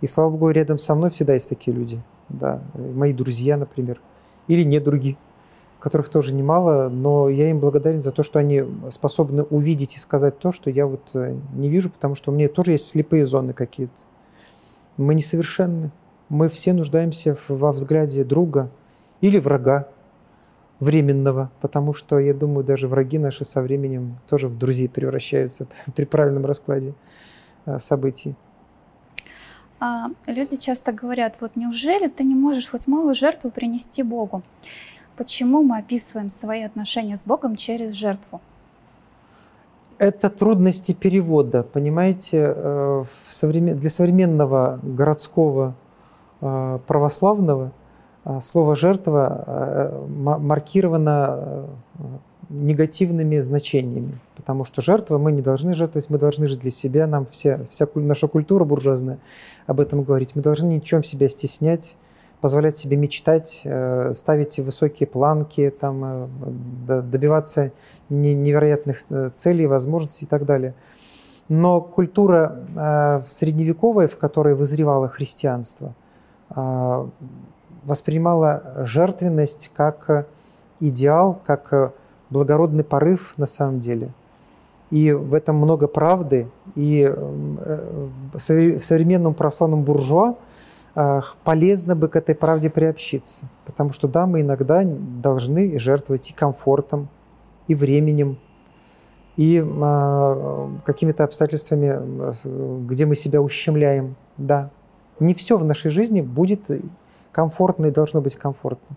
[0.03, 2.03] И слава богу, рядом со мной всегда есть такие люди.
[2.29, 3.99] Да, мои друзья, например,
[4.47, 5.17] или не другие,
[5.87, 10.37] которых тоже немало, но я им благодарен за то, что они способны увидеть и сказать
[10.37, 13.53] то, что я вот э, не вижу, потому что у меня тоже есть слепые зоны
[13.53, 13.95] какие-то.
[14.97, 15.93] Мы несовершенны.
[16.29, 18.69] Мы все нуждаемся во взгляде друга
[19.21, 19.87] или врага,
[20.81, 26.05] временного, потому что, я думаю, даже враги наши со временем тоже в друзей превращаются при
[26.05, 26.95] правильном раскладе
[27.65, 28.35] э, событий.
[29.79, 34.43] А, люди часто говорят, вот неужели ты не можешь хоть малую жертву принести Богу?
[35.17, 38.41] Почему мы описываем свои отношения с Богом через жертву?
[39.99, 43.05] Это трудности перевода, понимаете, э,
[43.43, 45.75] для современного городского
[46.41, 47.73] э, православного–
[48.29, 52.05] а, слово «жертва» э, маркировано э,
[52.49, 57.27] негативными значениями, потому что жертва, мы не должны жертвовать, мы должны жить для себя, нам
[57.27, 59.19] вся, вся наша культура буржуазная
[59.69, 61.97] об этом говорить, мы должны ни в чем себя стеснять,
[62.41, 66.31] позволять себе мечтать, э, ставить высокие планки, там,
[66.87, 67.73] добиваться
[68.09, 70.75] невероятных целей, возможностей и так далее.
[71.49, 75.95] Но культура средневековая, в которой вызревало христианство,
[77.85, 80.27] воспринимала жертвенность как
[80.81, 81.95] идеал, как
[82.31, 84.13] благородный порыв на самом деле.
[84.91, 86.49] И в этом много правды.
[86.75, 90.35] И э, в современном православном буржуа э,
[91.45, 93.51] полезно бы к этой правде приобщиться.
[93.67, 97.09] Потому что да, мы иногда должны жертвовать и комфортом,
[97.69, 98.39] и временем,
[99.37, 104.17] и э, какими-то обстоятельствами, где мы себя ущемляем.
[104.39, 104.71] Да,
[105.21, 106.71] не все в нашей жизни будет
[107.33, 108.97] комфортно и должно быть комфортно.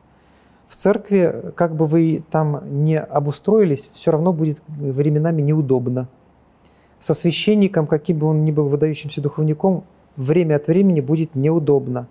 [0.67, 6.07] В церкви, как бы вы там не обустроились, все равно будет временами неудобно.
[6.99, 9.83] Со священником, каким бы он ни был выдающимся духовником,
[10.19, 12.08] время от времени будет неудобно.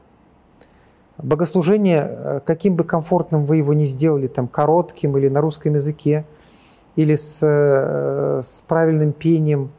[1.19, 6.25] Богослужение, э, каким бы комфортным вы его ни сделали, там, коротким или на русском языке,
[6.97, 9.71] или с, э, с правильным пением,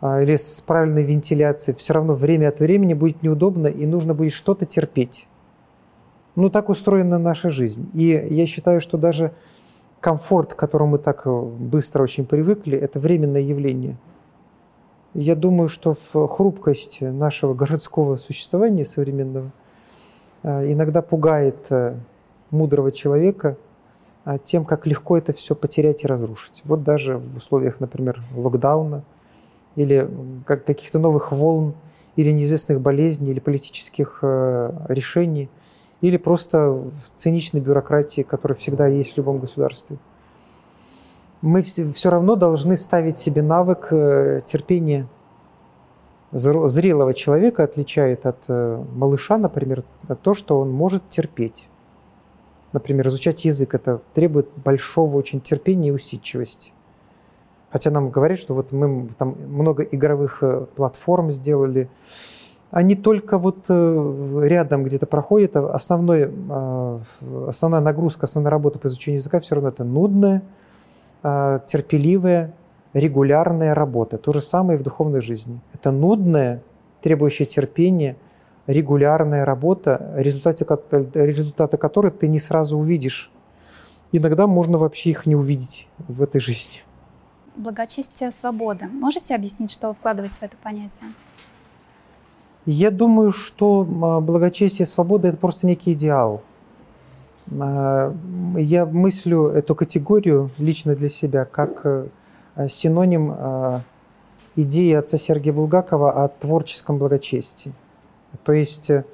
[0.00, 4.32] а, или с правильной вентиляцией, все равно время от времени будет неудобно, и нужно будет
[4.32, 5.28] что-то терпеть.
[6.36, 7.88] Ну, так устроена наша жизнь.
[7.94, 9.32] И я считаю, что даже
[10.00, 13.96] комфорт, к которому мы так э, быстро очень привыкли, это временное явление.
[15.14, 19.52] Я думаю, что в хрупкость нашего городского существования современного
[20.42, 21.96] э, иногда пугает э,
[22.50, 23.56] мудрого человека
[24.42, 26.62] тем, как легко это все потерять и разрушить.
[26.64, 29.04] Вот даже в условиях, например, локдауна
[29.76, 30.08] или
[30.46, 31.74] каких-то новых волн,
[32.16, 35.50] или неизвестных болезней, или политических решений–
[36.04, 39.96] или просто в циничной бюрократии, которая всегда есть в любом государстве.
[41.44, 45.06] Мы все равно должны ставить себе навык э, терпения.
[46.32, 49.84] Зрелого человека отличает от э, малыша, например,
[50.22, 51.68] то, что он может терпеть.
[52.72, 56.72] Например, изучать язык– это требует большого очень терпения и усидчивости.
[57.68, 61.90] Хотя нам говорят, что вот мы там много игровых э, платформ сделали,
[62.70, 65.56] они только вот рядом где-то проходят.
[65.56, 66.32] А основной,
[67.46, 70.42] основная нагрузка, основная работа по изучению языка все равно это нудная,
[71.24, 72.54] терпеливая,
[72.92, 74.18] регулярная работа.
[74.18, 75.60] То же самое и в духовной жизни.
[75.72, 76.62] Это нудная,
[77.00, 78.16] требующая терпения,
[78.66, 80.64] регулярная работа, результаты,
[81.14, 83.32] результаты которой ты не сразу увидишь.
[84.12, 86.82] Иногда можно вообще их не увидеть в этой жизни.
[87.56, 88.86] Благочестие свобода.
[88.86, 91.10] Можете объяснить, что вы вкладываете в это понятие?
[92.66, 93.84] Я думаю, что
[94.22, 96.42] благочестие и свобода– это просто некий идеал.
[97.60, 98.14] А,
[98.56, 102.06] я мыслю эту категорию лично для себя как э,
[102.68, 103.82] синоним а,
[104.56, 107.72] идеи отца Сергея Булгакова о творческом благочестии.
[108.44, 109.04] То есть э,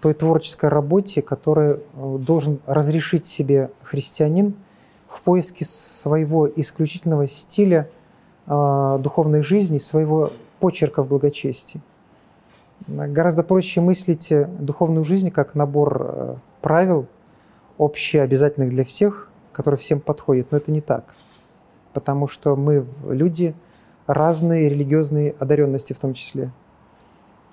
[0.00, 4.54] той творческой работе, которую э, должен разрешить себе христианин
[5.08, 7.88] в поиске своего исключительного стиля
[8.46, 11.80] духовной жизни, своего почерка в благочестии.
[12.86, 17.06] Гораздо проще мыслить духовную жизнь как набор правил,
[17.78, 20.50] общеобязательных для всех, которые всем подходят.
[20.50, 21.14] Но это не так.
[21.92, 23.54] Потому что мы люди
[24.06, 26.52] разные религиозные одаренности в том числе.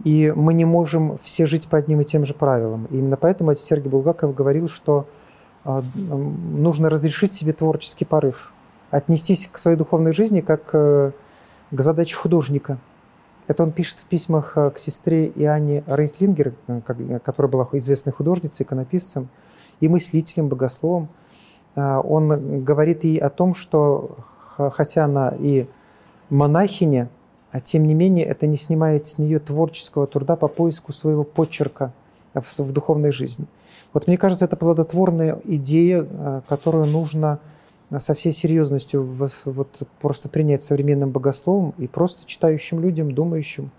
[0.03, 2.86] И мы не можем все жить по одним и тем же правилам.
[2.91, 5.07] И именно поэтому Сергей Булгаков говорил, что
[5.63, 8.51] а, нужно разрешить себе творческий порыв,
[8.91, 11.12] отнестись к своей духовной жизни как э,
[11.71, 12.79] к задаче художника.
[13.47, 18.65] Это он пишет в письмах э, к сестре Иоанне Рейтлингер, э, которая была известной художницей,
[18.65, 19.29] иконописцем
[19.79, 21.09] и мыслителем, богословом.
[21.75, 24.17] Он говорит ей о том, что
[24.57, 25.67] хотя она и
[26.29, 27.09] монахиня,
[27.51, 31.93] а тем не менее это не снимает с нее творческого труда по поиску своего почерка
[32.33, 33.45] в, в духовной жизни.
[33.93, 37.39] Вот мне кажется, это плодотворная идея, э, которую нужно
[37.99, 43.69] со всей серьезностью вот просто принять современным богословом и просто читающим людям, думающим.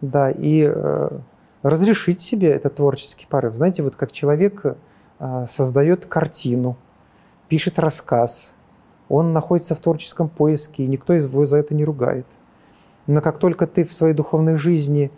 [0.00, 1.10] Да, и э,
[1.62, 3.54] разрешить себе этот творческий порыв.
[3.54, 4.76] Знаете, вот как человек
[5.18, 6.76] создает картину,
[7.48, 8.54] пишет рассказ,
[9.08, 12.26] он находится в творческом поиске, и никто его за это не ругает.
[13.06, 15.10] Но как только ты в своей духовной жизни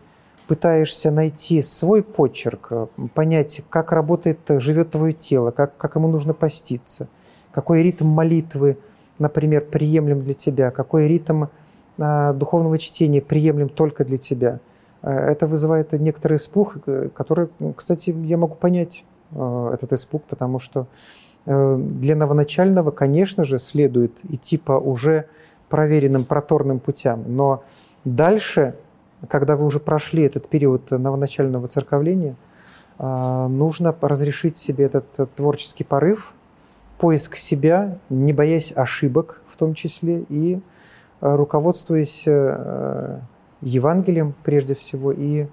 [0.47, 2.73] пытаешься найти свой почерк,
[3.15, 7.09] понять, как работает, живет твое тело, как, как ему нужно поститься,
[7.53, 8.79] какой ритм молитвы,
[9.19, 11.47] например, приемлем для тебя, какой ритм
[11.99, 14.61] а, духовного чтения приемлем только для тебя.
[15.03, 16.77] А, это вызывает некоторый испуг,
[17.15, 20.87] который, кстати, я могу понять а, этот испуг, потому что
[21.47, 25.27] э, для новоначального, конечно же, следует идти по уже
[25.69, 27.25] проверенным проторным путям.
[27.27, 27.63] Но
[28.05, 28.75] дальше,
[29.29, 32.37] когда вы уже прошли этот период новоначального церковления,
[32.99, 36.33] а, нужно разрешить себе этот, творческий порыв,
[36.99, 40.61] поиск себя, не боясь ошибок в том числе, и
[41.21, 43.21] руководствуясь э,
[43.61, 45.47] Евангелием прежде всего и,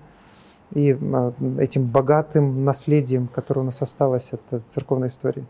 [0.73, 5.45] и а, этим богатым наследием, которое у нас осталось от церковной истории.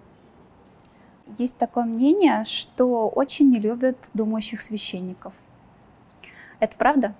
[1.37, 5.33] Есть такое мнение, что очень не любят думающих священников.
[6.59, 7.15] Это правда?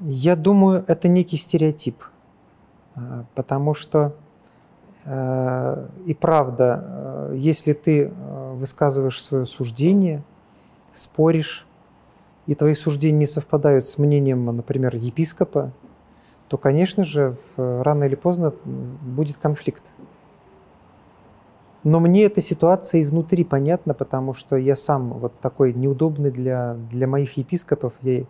[0.00, 2.02] Я думаю, это некий стереотип,
[2.94, 4.14] а, потому что
[5.04, 10.22] э, и правда, э, если ты э, высказываешь свое суждение,
[10.92, 11.66] споришь,
[12.46, 15.72] и твои суждения не совпадают с мнением, например, епископа,
[16.48, 19.82] то, конечно же, рано или поздно будет конфликт.
[21.84, 27.06] Но мне эта ситуация изнутри понятна, потому что я сам вот такой неудобный для, для
[27.06, 27.92] моих епископов.
[28.02, 28.24] Я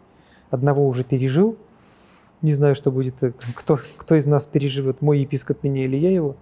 [0.51, 1.57] одного уже пережил.
[2.43, 6.11] Не знаю, что будет, э, кто, кто из нас переживет, мой епископ меня или я
[6.11, 6.37] его.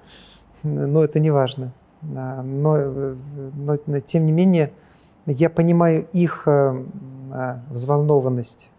[0.62, 1.73] Но это не важно.
[2.17, 3.17] А, но, э,
[3.55, 4.73] но, но тем не менее,
[5.27, 6.85] я понимаю их э,
[7.33, 8.71] а, взволнованность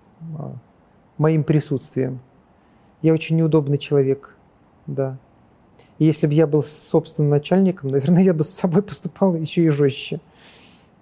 [1.18, 2.20] моим присутствием.
[3.02, 4.36] Я очень неудобный человек,
[4.86, 5.18] да.
[6.00, 9.70] И если бы я был собственным начальником, наверное, я бы с собой поступал еще и
[9.70, 10.20] жестче.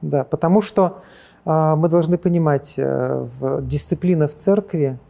[0.02, 1.02] Да, потому что
[1.46, 5.00] э, мы должны понимать, э, в, дисциплина в церкви–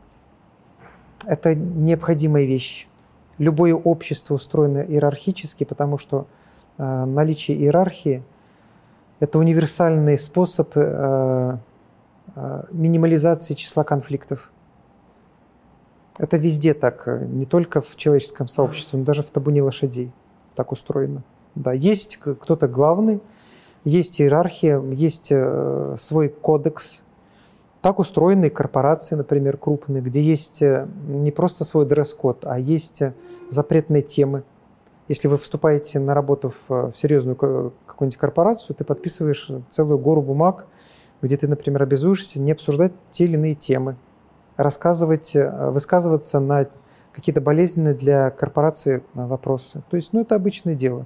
[1.26, 2.88] это необходимая вещь.
[3.38, 6.28] Любое общество устроено иерархически, потому что
[6.78, 8.24] э, наличие иерархии–
[9.20, 11.58] это универсальный способ э,
[12.36, 14.52] э, минимализации числа конфликтов.
[16.18, 20.12] Это везде так, э, не только в человеческом сообществе, но даже в табуне лошадей
[20.56, 21.24] так устроено.
[21.56, 23.22] Да, есть кто-то главный,
[23.84, 27.04] есть иерархия, есть э, свой кодекс.
[27.82, 33.02] Так устроены корпорации, например, крупные, где есть э, не просто свой дресс-код, а есть
[33.50, 34.44] запретные темы.
[35.08, 40.66] Если вы вступаете на работу в, серьезную какую-нибудь корпорацию, ты подписываешь целую гору бумаг,
[41.22, 43.98] где ты, например, обязуешься не обсуждать те или иные темы
[44.58, 46.68] рассказывать, э, высказываться на
[47.12, 49.84] какие-то болезненные для корпорации э, вопросы.
[49.90, 51.06] То есть, ну, это обычное дело.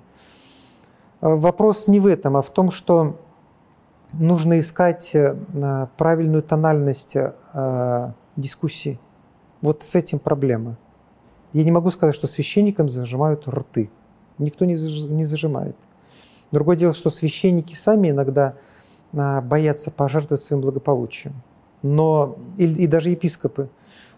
[1.21, 3.19] Э, вопрос не в этом, а в том, что
[4.13, 5.15] нужно искать
[5.97, 7.15] правильную тональность
[8.35, 8.99] дискуссии.
[9.61, 10.77] Вот с этим проблема.
[11.53, 13.91] Я не могу сказать, что священникам зажимают рты.
[14.39, 14.75] Никто не
[15.25, 15.75] зажимает.
[16.51, 18.55] Другое дело, что священники сами иногда
[19.11, 21.35] боятся пожертвовать своим благополучием
[21.81, 23.69] но и, и даже епископы.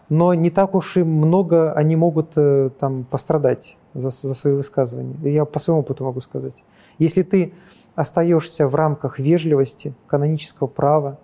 [0.08, 5.16] Но не так уж и много они могут э, там пострадать за, за свои высказывания.
[5.22, 6.64] Я по своему опыту могу сказать.
[6.98, 7.54] Если ты
[7.94, 11.18] остаешься в рамках вежливости, канонического права,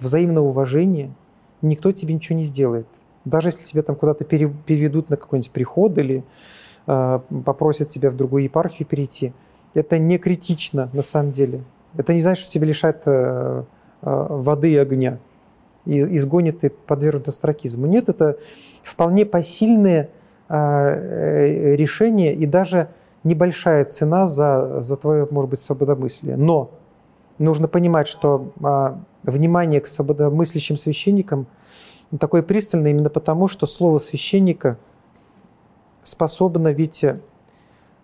[0.00, 1.14] взаимного уважения,
[1.62, 2.88] никто тебе ничего не сделает.
[3.24, 6.24] Даже если тебя там куда-то переведут на какой-нибудь приход или
[6.86, 9.32] э, попросят тебя в другую епархию перейти,
[9.74, 11.64] это не критично на самом деле.
[11.96, 13.64] Это не значит, что тебя лишают э,
[14.02, 15.18] э, воды и огня
[15.86, 17.86] изгонит и подвергнут астракизму.
[17.86, 18.38] Нет, это
[18.82, 20.10] вполне посильные
[20.48, 22.90] а, э, решения и даже
[23.24, 26.36] небольшая цена за, за твое, может быть, свободомыслие.
[26.36, 26.70] Но
[27.38, 31.46] нужно понимать, что а, внимание к свободомыслящим священникам
[32.20, 34.78] такое пристальное именно потому, что слово священника
[36.02, 37.04] способно ведь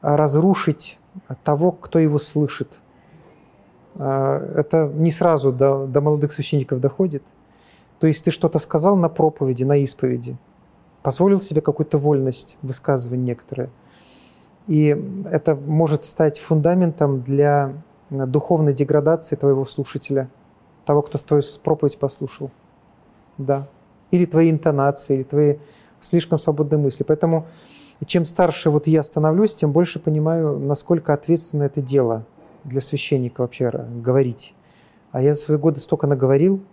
[0.00, 0.98] разрушить
[1.44, 2.80] того, кто его слышит.
[3.94, 7.22] А, это не сразу до, до молодых священников доходит.
[8.02, 10.36] То есть ты что-то сказал на проповеди, на исповеди,
[11.04, 13.70] позволил себе какую-то вольность высказывания некоторые.
[14.66, 14.88] И
[15.30, 17.74] это может стать фундаментом для
[18.10, 20.28] духовной деградации твоего слушателя,
[20.84, 22.50] того, кто твою проповедь послушал.
[23.38, 23.68] Да.
[24.10, 25.58] Или твои интонации, или твои
[26.00, 27.04] слишком свободные мысли.
[27.04, 27.46] Поэтому
[28.04, 32.26] чем старше вот я становлюсь, тем больше понимаю, насколько ответственно это дело
[32.64, 34.56] для священника вообще говорить.
[35.12, 36.64] А я за свои годы столько наговорил,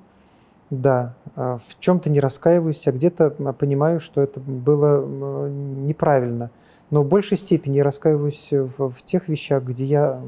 [0.70, 6.52] да, а в чем-то не раскаиваюсь, а где-то понимаю, что это было неправильно.
[6.90, 10.22] Но в большей степени раскаиваюсь в, в тех вещах, где я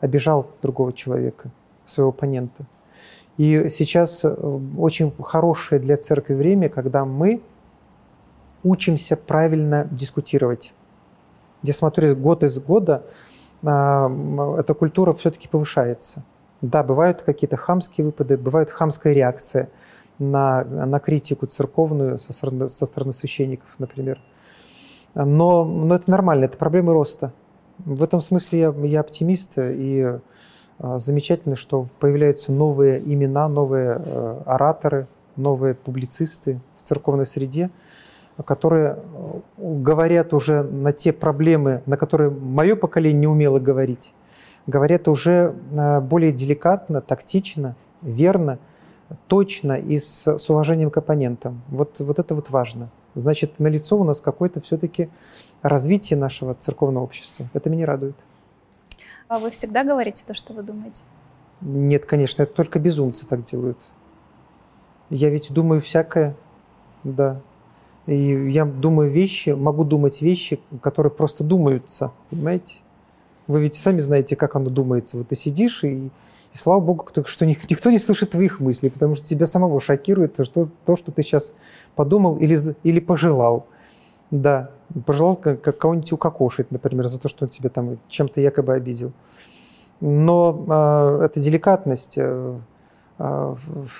[0.00, 1.50] обижал другого человека,
[1.84, 2.66] своего оппонента.
[3.38, 4.30] И сейчас э,
[4.76, 7.40] очень хорошее для церкви время, когда мы
[8.62, 10.72] учимся правильно дискутировать.
[11.62, 13.04] Я смотрю, год из года
[13.64, 14.10] а,
[14.58, 16.24] эта культура все-таки повышается.
[16.62, 19.68] Да, бывают какие-то хамские выпады, бывает хамская реакция
[20.20, 24.20] на, на критику церковную со стороны, со стороны священников, например.
[25.14, 27.32] Но, но это нормально, это проблемы роста.
[27.78, 30.18] В этом смысле я, я оптимист, и
[30.78, 37.70] э, замечательно, что появляются новые имена, новые э, ораторы, новые публицисты в церковной среде,
[38.44, 44.14] которые э, говорят уже на те проблемы, на которые мое поколение не умело говорить,
[44.66, 48.58] говорят уже э, более деликатно, тактично, верно,
[49.26, 51.62] точно и с, с уважением к оппонентам.
[51.68, 52.90] Вот, вот это вот важно.
[53.14, 55.10] Значит, на лицо у нас какое-то все-таки
[55.62, 57.46] развитие нашего церковного общества.
[57.52, 58.16] Это меня радует.
[59.28, 61.02] А вы всегда говорите то, что вы думаете?
[61.60, 63.92] Нет, конечно, это только безумцы так делают.
[65.10, 66.34] Я ведь думаю всякое,
[67.04, 67.40] да.
[68.06, 72.78] И я думаю вещи, могу думать вещи, которые просто думаются, понимаете?
[73.46, 75.16] Вы ведь сами знаете, как оно думается.
[75.16, 79.26] Вот ты сидишь, и, и слава богу, что никто не слышит твоих мыслей, потому что
[79.26, 81.52] тебя самого шокирует то, то что ты сейчас
[81.94, 83.66] подумал или, или пожелал.
[84.30, 84.70] Да,
[85.04, 89.12] пожелал как кого-нибудь укокошить, например, за то, что он тебя там чем-то якобы обидел.
[90.00, 92.58] Но э, эта деликатность э,
[93.18, 93.54] э,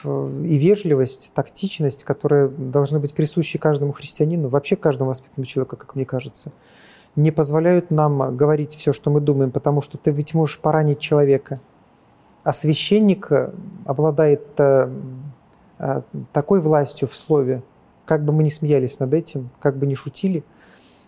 [0.05, 6.05] и вежливость, тактичность, которые должны быть присущи каждому христианину, вообще каждому воспитанному человеку, как мне
[6.05, 6.51] кажется,
[7.17, 11.61] не позволяют нам говорить все, что мы думаем, потому что ты ведь можешь поранить человека.
[12.43, 13.31] А священник
[13.85, 14.91] обладает э,
[15.79, 16.03] э,
[16.33, 17.63] такой властью в слове,
[18.05, 20.43] как бы мы ни смеялись над этим, как бы ни шутили,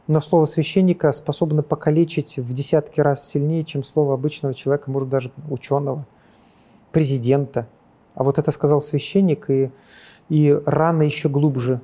[0.07, 5.33] но слово священника способно покалечить в десятки раз сильнее, чем слово обычного человека, может даже
[5.51, 6.07] ученого,
[6.93, 7.67] президента.
[8.15, 9.73] А вот это сказал священник, и,
[10.29, 11.81] и рана еще глубже,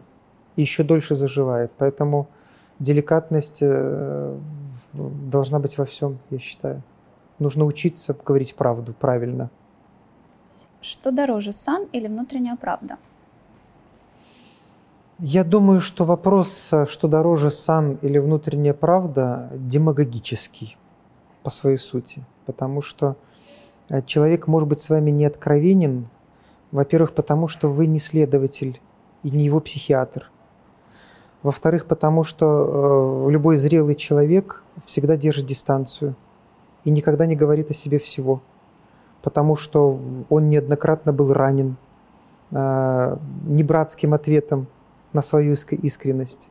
[0.57, 1.73] еще дольше заживает.
[1.79, 2.29] Поэтому
[2.81, 4.37] деликатность э,
[4.93, 6.83] должна быть во всем, я считаю.
[7.39, 9.51] Нужно учиться говорить правду правильно.
[10.83, 12.97] Что дороже, сан или внутренняя правда?
[15.19, 20.79] Я думаю, что вопрос, что дороже сан или внутренняя правда, демагогический
[21.43, 22.25] по своей сути.
[22.47, 23.17] Потому что
[23.91, 26.09] э, человек может быть с вами не откровенен,
[26.73, 28.81] во-первых, потому что вы не следователь
[29.23, 30.31] и не его психиатр.
[31.43, 36.15] Во-вторых, потому что э, любой зрелый человек всегда держит дистанцию
[36.85, 38.43] и никогда не говорит о себе всего.
[39.23, 41.77] Потому что он неоднократно был ранен
[42.51, 44.67] э, небратским ответом
[45.15, 46.51] на свою искренность.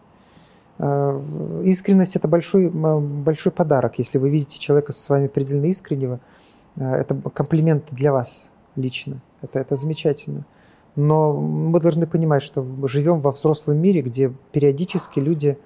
[0.79, 1.21] Э,
[1.65, 3.99] искренность– это большой, большой подарок.
[3.99, 6.19] Если вы видите человека со вами предельно искреннего,
[6.75, 9.21] это комплимент для вас лично.
[9.41, 10.45] Это, это замечательно.
[10.99, 15.57] Но мы должны понимать, что живем во взрослом мире, где периодически люди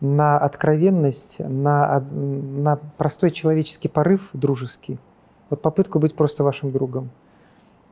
[0.00, 4.98] на откровенность, на, на простой человеческий порыв дружеский,
[5.50, 7.10] вот попытку быть просто вашим другом–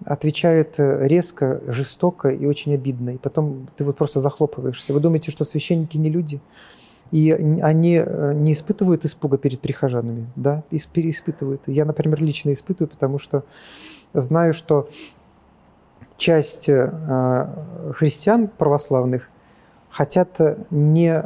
[0.05, 3.11] отвечают э, резко, жестоко и очень обидно.
[3.11, 4.93] И потом ты вот просто захлопываешься.
[4.93, 6.41] Вы думаете, что священники не люди?
[7.12, 11.62] И они э, не испытывают испуга перед прихожанами, да, испытывают.
[11.66, 13.45] Я, например, лично испытываю, потому что
[14.12, 14.89] знаю, что
[16.17, 17.47] часть э,
[17.95, 19.29] христиан православных
[19.91, 20.39] хотят
[20.71, 21.23] не,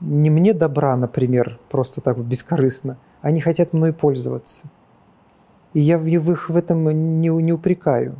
[0.00, 4.66] не мне добра, например, просто так вот бескорыстно, они хотят мной пользоваться.
[5.72, 8.16] И я в их в этом не, не упрекаю.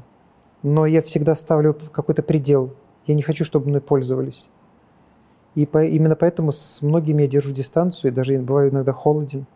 [0.62, 2.74] Но я всегда ставлю какой-то предел.
[3.07, 4.49] Я не хочу, чтобы мной пользовались.
[5.55, 9.46] И по, именно поэтому с многими я держу дистанцию, и даже бываю иногда холоден,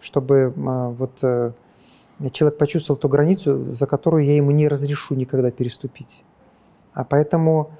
[0.00, 1.22] чтобы вот
[2.32, 6.24] человек почувствовал ту границу, за которую я ему не разрешу никогда переступить.
[6.92, 7.72] А поэтому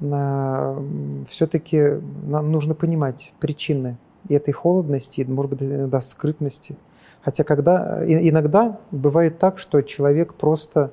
[0.00, 3.96] э, все-таки нам нужно понимать причины
[4.28, 6.76] и этой холодности, и, может быть, иногда скрытности.
[7.22, 10.92] Хотя когда, иногда бывает так, что человек просто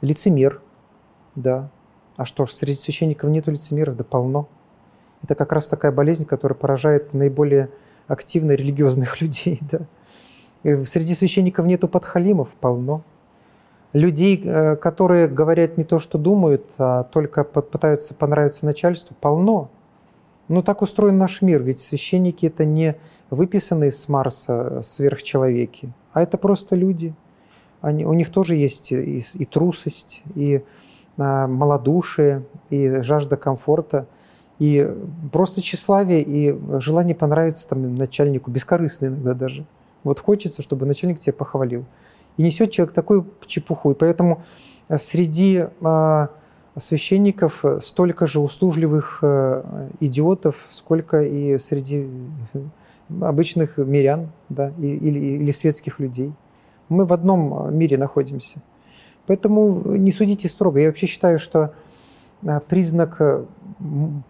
[0.00, 0.60] лицемер,
[1.34, 1.70] да.
[2.16, 4.48] А что ж, среди священников нету лицемеров, да полно.
[5.22, 7.70] Это как раз такая болезнь, которая поражает наиболее
[8.06, 9.80] активно религиозных людей, да.
[10.84, 13.02] Среди священников нету подхалимов, полно.
[13.92, 19.70] Людей, э, которые говорят не то, что думают, а только пытаются понравиться начальству, полно.
[20.48, 22.96] Ну, так устроен наш мир, ведь священники– это не
[23.30, 27.14] выписанные с Марса сверхчеловеки, а это просто люди.
[27.80, 30.62] Они, у них тоже есть и, и трусость, и
[31.16, 34.06] а, малодушие, и жажда комфорта,
[34.58, 34.88] и
[35.32, 39.66] просто тщеславие, и желание понравиться там, начальнику, бескорыстно иногда даже.
[40.06, 41.84] Вот хочется, чтобы начальник тебя похвалил.
[42.36, 43.90] И несет человек такую чепуху.
[43.90, 44.40] И поэтому
[44.88, 46.28] среди а,
[46.78, 52.08] священников столько же услужливых э, идиотов, сколько и среди
[53.20, 56.32] обычных мирян да, или, или светских людей.
[56.88, 58.62] Мы в одном мире находимся.
[59.26, 60.78] Поэтому не судите строго.
[60.78, 61.74] Я вообще считаю, что
[62.42, 63.44] э, признак э,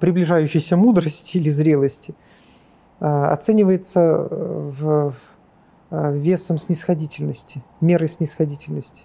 [0.01, 2.15] приближающейся мудрости или зрелости
[2.99, 5.13] оценивается в
[6.13, 9.05] весом снисходительности, мерой снисходительности.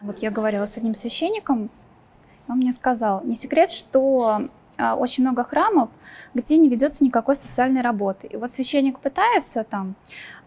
[0.00, 1.70] Вот я говорила с одним священником,
[2.48, 4.48] он мне сказал, не секрет, что
[4.80, 5.90] а, очень много храмов,
[6.34, 8.26] где не ведется никакой социальной работы.
[8.26, 9.94] И вот священник пытается там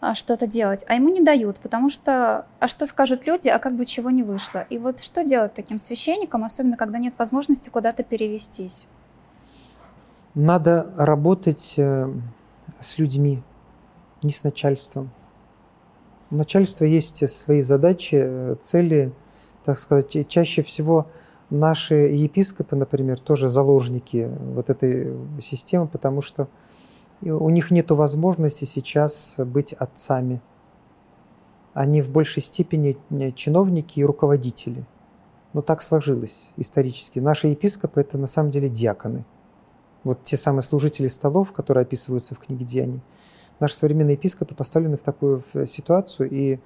[0.02, 3.76] а, что-то делать, а ему не дают, потому что, а что скажут люди, а как
[3.76, 4.66] бы чего не вышло.
[4.70, 8.88] И вот что делать таким священникам, особенно когда нет возможности куда-то перевестись?
[10.34, 12.12] Надо работать э,
[12.80, 13.44] с людьми,
[14.24, 15.12] не с начальством.
[16.32, 19.14] У начальства есть свои задачи, цели,
[19.66, 21.08] так сказать, чаще всего
[21.50, 26.48] наши епископы, например, тоже заложники вот этой системы, потому что
[27.22, 30.42] у них нет возможности сейчас быть отцами.
[31.74, 32.98] Они в большей степени
[33.36, 34.86] чиновники и руководители.
[35.54, 37.20] Но так сложилось исторически.
[37.20, 39.24] Наши епископы– это на самом деле диаконы.
[40.04, 43.02] Вот те самые служители столов, которые описываются в книге «Деяний».
[43.64, 46.60] Наши современные епископы поставлены в такую ситуацию, и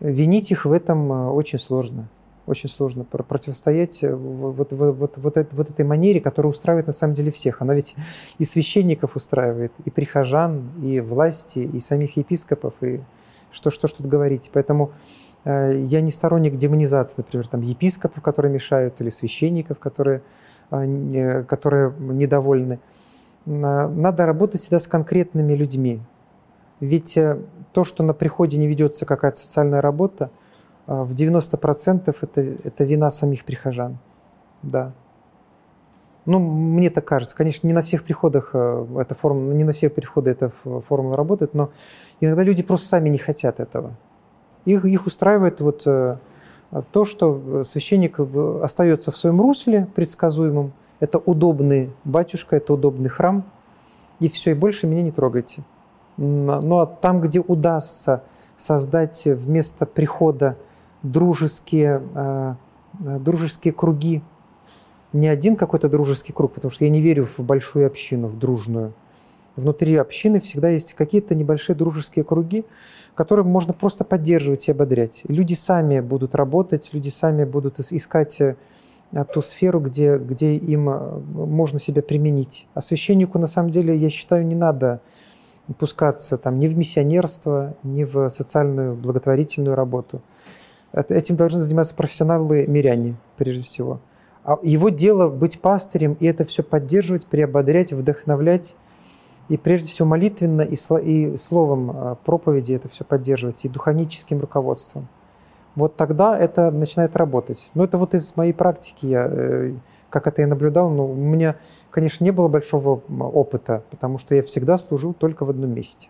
[0.00, 2.08] винить их в этом э, очень сложно
[2.46, 7.30] очень сложно противостоять э, вот, вот, вот, вот, этой манере, которая устраивает на самом деле
[7.30, 7.62] всех.
[7.62, 7.94] Она ведь
[8.38, 13.00] и священников устраивает, и прихожан, и власти, и самих епископов, и
[13.52, 14.50] что, что ж тут говорить.
[14.52, 14.90] Поэтому
[15.44, 20.22] э, я не сторонник демонизации, например, там, епископов, которые мешают, или священников, которые,
[20.72, 22.80] э, которые недовольны.
[23.44, 26.00] Надо работать всегда с конкретными людьми.
[26.82, 27.18] Ведь
[27.72, 30.30] то, что на приходе не ведется какая-то социальная работа–
[30.86, 33.98] а, в 90% это, это вина самих прихожан.
[34.62, 34.92] Да.
[36.24, 37.34] Ну, мне так кажется.
[37.34, 40.50] Конечно, не на всех приходах э, эта формула, не на всех приходах эта
[40.86, 41.70] формула работает, но
[42.20, 43.96] иногда люди просто сами не хотят этого.
[44.64, 46.18] Их, их устраивает вот э,
[46.92, 48.20] то, что священник
[48.62, 50.72] остается в своем русле предсказуемом.
[51.00, 53.44] Это удобный батюшка, это удобный храм,
[54.20, 55.64] и все, и больше меня не трогайте.
[56.16, 58.22] Ну а там, где удастся
[58.56, 60.56] создать вместо прихода
[61.02, 62.54] дружеские, э,
[63.04, 64.22] э, дружеские круги.
[65.12, 68.94] Не один какой-то дружеский круг, потому что я не верю в большую общину, в дружную.
[69.56, 72.64] Внутри общины всегда есть какие-то небольшие дружеские круги,
[73.14, 75.22] которые можно просто поддерживать и ободрять.
[75.28, 78.56] Люди сами будут работать, люди сами будут искать э,
[79.34, 80.84] ту сферу, где, где им
[81.34, 82.66] можно себя применить.
[82.72, 85.02] А священнику, на самом деле, я считаю, не надо
[85.78, 90.20] пускаться там, ни в миссионерство, ни в социальную благотворительную работу.
[90.92, 94.00] Этим должны заниматься профессионалы-миряне, прежде всего.
[94.44, 98.74] А его дело быть пастырем и это все поддерживать, приободрять, вдохновлять.
[99.48, 105.08] И прежде всего молитвенно и, и словом а, проповеди это все поддерживать, и духовническим руководством.
[105.74, 107.70] Вот тогда это начинает работать.
[107.74, 109.74] Но это вот из моей практики, я, э,
[110.10, 111.56] как это я наблюдал, но у меня,
[111.90, 116.08] конечно, не было большого опыта, потому что я всегда служил только в одном месте.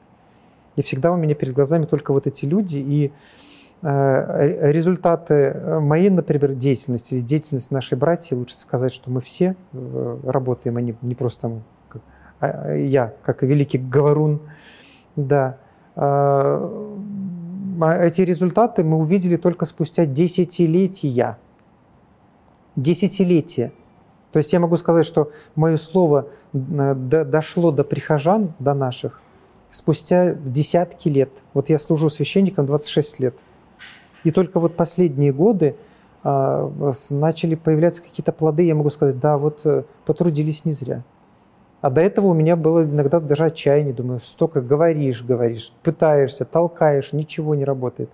[0.77, 3.13] И всегда у меня перед глазами только вот эти люди, и
[3.85, 10.77] Э, результаты э, моей, например, деятельности, деятельности нашей братья, лучше сказать, что мы все работаем,
[10.77, 12.03] а не, не просто как,
[12.39, 14.41] а я, как великий говорун,
[15.17, 15.59] да.
[17.91, 21.39] Эти результаты мы увидели только спустя десятилетия.
[22.77, 23.73] Десятилетия.
[24.31, 29.21] То есть я могу сказать, что мое слово дошло до прихожан, до наших,
[29.69, 31.31] спустя десятки лет.
[31.53, 33.35] Вот я служу священником 26 лет.
[34.25, 35.77] И только вот последние годы
[36.23, 36.71] а,
[37.11, 41.03] начали появляться какие-то плоды, я могу сказать, да, вот э, потрудились не зря.
[41.83, 47.13] А до этого у меня было иногда даже отчаяние, думаю, столько говоришь, говоришь, пытаешься, толкаешь,
[47.13, 48.09] ничего не работает.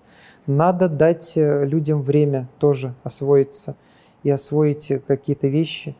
[0.47, 3.77] Надо дать э, людям время тоже освоиться
[4.23, 5.95] и освоить э, какие-то вещи,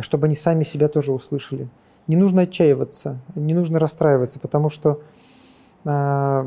[0.00, 1.68] чтобы они сами себя тоже услышали.
[2.08, 5.00] Не нужно отчаиваться, не нужно расстраиваться, потому что
[5.84, 6.44] а,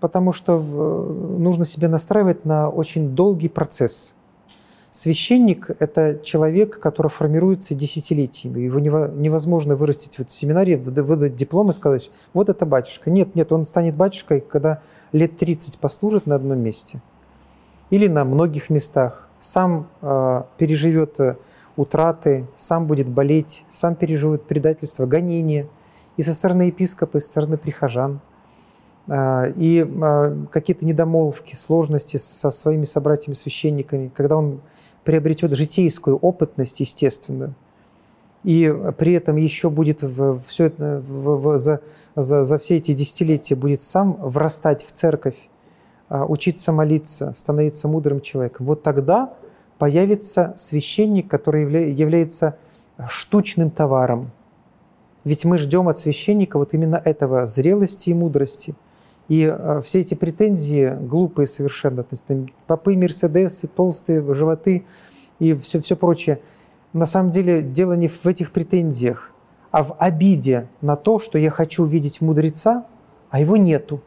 [0.00, 4.16] потому что нужно себя настраивать на очень долгий процесс.
[4.94, 8.60] Священник– это человек, который формируется десятилетиями.
[8.60, 13.10] Его невозможно вырастить в семинаре, выдать диплом и сказать, вот это батюшка.
[13.10, 17.02] Нет, нет, он станет батюшкой, когда лет 30 послужит на одном месте
[17.90, 21.18] или на многих местах, сам э, переживет
[21.74, 25.66] утраты, сам будет болеть, сам переживет предательство, гонение
[26.16, 28.20] и со стороны епископа, и со стороны прихожан–
[29.06, 34.60] а, и а, какие-то недомолвки, сложности со своими собратьями-священниками, когда он
[35.04, 37.54] приобретет житейскую опытность естественную,
[38.42, 41.80] и при этом еще будет в, все это, в, в, за,
[42.14, 45.36] за, за все эти десятилетия будет сам врастать в церковь,
[46.08, 49.32] а, учиться молиться, становиться мудрым человеком, вот тогда
[49.78, 52.58] появится священник, который явля, является
[53.08, 54.30] штучным товаром.
[55.24, 58.74] Ведь мы ждем от священника вот именно этого зрелости и мудрости–
[59.28, 64.84] и э, все эти претензии глупые совершенно, то есть, там, попы, мерседесы, толстые животы
[65.38, 66.40] и все, все прочее,
[66.92, 69.30] на самом деле дело не в этих претензиях,
[69.70, 72.86] а в обиде на то, что я хочу видеть мудреца,
[73.30, 74.00] а его нету.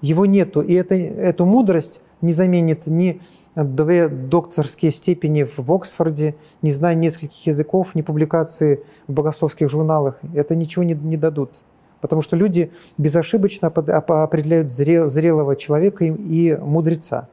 [0.00, 0.62] Его нету.
[0.62, 3.20] И это, эту мудрость не заменит ни
[3.54, 10.18] две докторские степени в Оксфорде, не зная нескольких языков, ни публикации в богословских журналах.
[10.34, 11.64] Это ничего не, не дадут.
[12.02, 17.28] Потому что люди безошибочно определяют зрелого человека и мудреца.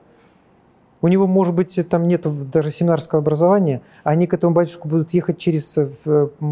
[1.01, 5.13] У него, может быть, там нет даже семинарского образования, а они к этому батюшку будут
[5.13, 5.77] ехать через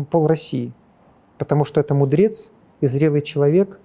[0.09, 0.73] пол России,
[1.37, 2.51] потому что это мудрец
[2.81, 3.79] и зрелый человек,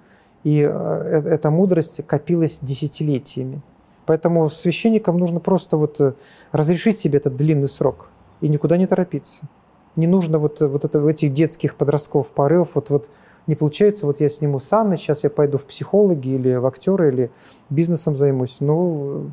[0.45, 3.61] и э, э, эта мудрость копилась десятилетиями.
[4.07, 6.15] Поэтому священникам нужно просто вот э,
[6.51, 8.09] разрешить себе этот длинный срок
[8.41, 9.49] и никуда не торопиться.
[9.95, 13.11] Не нужно вот, вот это, этих детских подростков порывов, вот, вот
[13.47, 17.31] не получается, вот я сниму санны, сейчас я пойду в психологи или в актеры, или
[17.71, 18.59] бизнесом займусь.
[18.61, 19.33] Ну,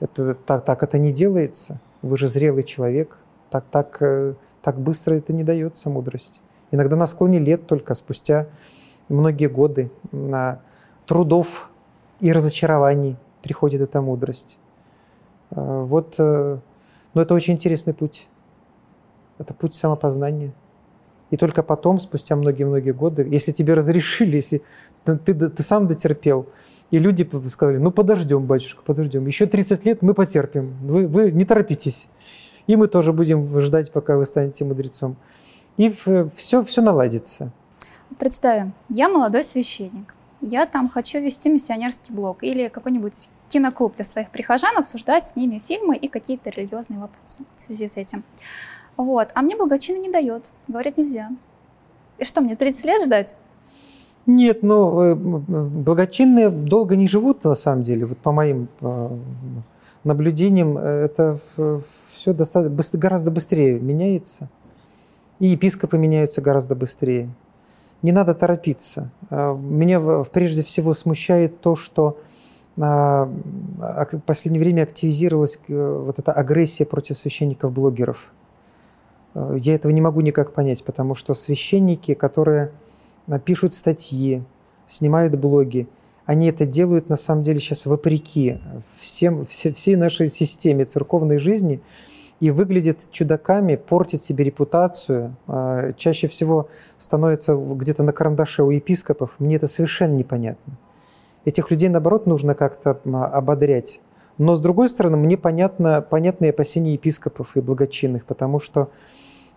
[0.00, 1.80] это, так, так это не делается.
[2.02, 3.16] Вы же зрелый человек.
[3.50, 6.42] Так, так, э, так быстро это не дается, мудрость.
[6.70, 8.48] Иногда на склоне лет только, спустя
[9.08, 10.60] многие годы на
[11.06, 11.70] трудов
[12.20, 14.58] и разочарований приходит эта мудрость.
[15.50, 16.58] Э, вот, э,
[17.14, 18.28] но это очень интересный путь.
[19.38, 20.52] Это путь самопознания.
[21.30, 24.62] И только потом, спустя многие-многие годы, если тебе разрешили, если
[25.04, 26.46] ты, ты, ты сам дотерпел,
[26.90, 29.26] и люди сказали, ну подождем, батюшка, подождем.
[29.26, 30.76] Еще 30 лет мы потерпим.
[30.82, 32.08] Вы, вы не торопитесь.
[32.66, 35.16] И мы тоже будем ждать, пока вы станете мудрецом.
[35.76, 35.92] И
[36.34, 37.52] все, все наладится.
[38.18, 40.14] Представим, я молодой священник.
[40.40, 45.62] Я там хочу вести миссионерский блог или какой-нибудь киноклуб для своих прихожан, обсуждать с ними
[45.66, 48.24] фильмы и какие-то религиозные вопросы в связи с этим.
[48.96, 49.28] Вот.
[49.34, 50.44] А мне благочина не дает.
[50.68, 51.30] Говорят, нельзя.
[52.18, 53.34] И что, мне 30 лет ждать?
[54.26, 58.06] Нет, ну, э, благочинные долго не живут, на самом деле.
[58.06, 59.18] Вот по моим э,
[60.02, 61.38] наблюдениям, э, это
[62.10, 64.50] все достаточно, гораздо быстрее меняется.
[65.38, 67.28] И епископы меняются гораздо быстрее.
[68.02, 69.10] Не надо торопиться.
[69.30, 72.18] Меня прежде всего смущает то, что
[72.76, 78.32] в последнее время активизировалась вот эта агрессия против священников-блогеров.
[79.36, 82.72] Э, я этого не могу никак понять, потому что священники, которые
[83.28, 84.42] э, пишут статьи,
[84.86, 85.88] снимают блоги,
[86.24, 88.58] они это делают на самом деле сейчас вопреки
[88.98, 91.80] всем, все, всей нашей системе церковной жизни
[92.40, 96.68] и выглядят чудаками, портят себе репутацию, э, чаще всего
[96.98, 99.32] становятся где-то на карандаше у епископов.
[99.38, 100.78] Мне это совершенно непонятно.
[101.44, 104.00] Этих людей, наоборот, нужно как-то ободрять.
[104.36, 108.90] Но, с другой стороны, мне понятно, понятны опасения епископов и благочинных, потому что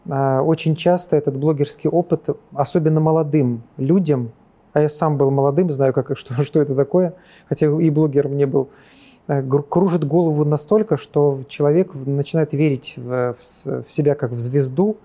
[0.07, 4.31] очень часто этот блогерский опыт, особенно молодым людям,
[4.73, 7.13] а я сам был молодым, знаю, как, что, что это такое,
[7.47, 8.69] хотя и блогером не был,
[9.27, 14.97] э, кружит голову настолько, что человек начинает верить в, в, в себя как в звезду,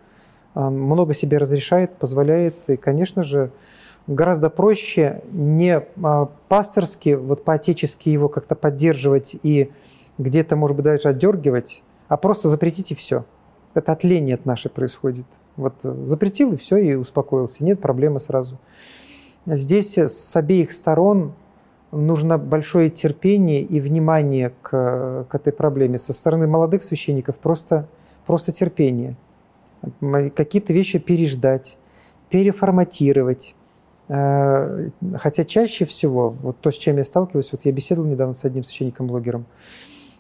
[0.55, 3.51] много себе разрешает, позволяет, и, конечно же,
[4.07, 9.73] гораздо проще не а, пасторски, вот по-отечески его как-то поддерживать и
[10.19, 13.25] где-то, может быть, даже отдергивать, а просто запретить и все–
[13.75, 15.27] это отление от нашей происходит.
[15.57, 17.65] Вот э, запретил и все, и успокоился.
[17.65, 18.59] Нет проблемы сразу.
[19.47, 21.35] Здесь с обеих сторон
[21.93, 25.99] нужно большое терпение и внимание к, к этой проблеме.
[25.99, 27.89] Со стороны молодых священников просто,
[28.27, 29.17] просто терпение.
[30.01, 31.79] Какие-то вещи переждать,
[32.31, 33.55] переформатировать.
[34.09, 38.45] Э, хотя чаще всего, вот то, с чем я сталкиваюсь, вот я беседовал недавно с
[38.45, 39.47] одним священником-блогером,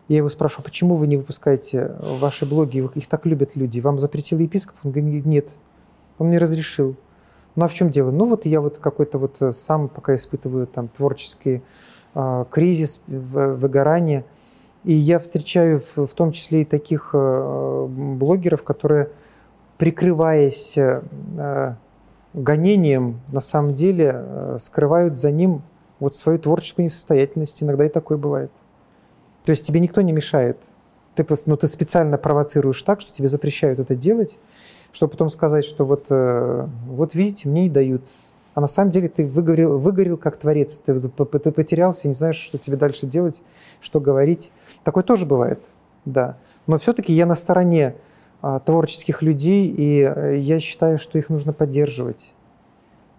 [0.08, 4.38] я его спрашиваю, почему вы не выпускаете ваши блоги, их так любят люди, вам запретил
[4.38, 4.76] епископ?
[4.84, 5.56] Он говорит, нет,
[6.18, 6.96] он мне разрешил.
[7.56, 8.10] Ну а в чем дело?
[8.10, 11.62] Ну вот я вот какой-то вот э, сам пока испытываю там творческий
[12.14, 14.24] э, кризис, выгорание,
[14.82, 19.10] и я встречаю в, в том числе и таких э, блогеров, которые,
[19.78, 21.76] прикрываясь э,
[22.34, 25.62] гонением, на самом деле э, скрывают за ним
[26.00, 27.62] вот свою творческую несостоятельность.
[27.62, 28.50] Иногда и такое бывает.
[29.44, 30.58] То есть тебе никто не мешает.
[31.14, 34.38] Ты, ну, ты специально провоцируешь так, что тебе запрещают это делать,
[34.92, 38.08] чтобы потом сказать, что вот, э, вот видите, мне и дают.
[38.54, 42.56] А на самом деле ты выгорел, выгорел как творец, ты, ты потерялся, не знаешь, что
[42.56, 43.42] тебе дальше делать,
[43.80, 44.50] что говорить.
[44.82, 45.60] Такое тоже бывает,
[46.04, 46.36] да.
[46.66, 47.96] Но все-таки я на стороне
[48.40, 52.32] а, творческих людей, и э, я считаю, что их нужно поддерживать.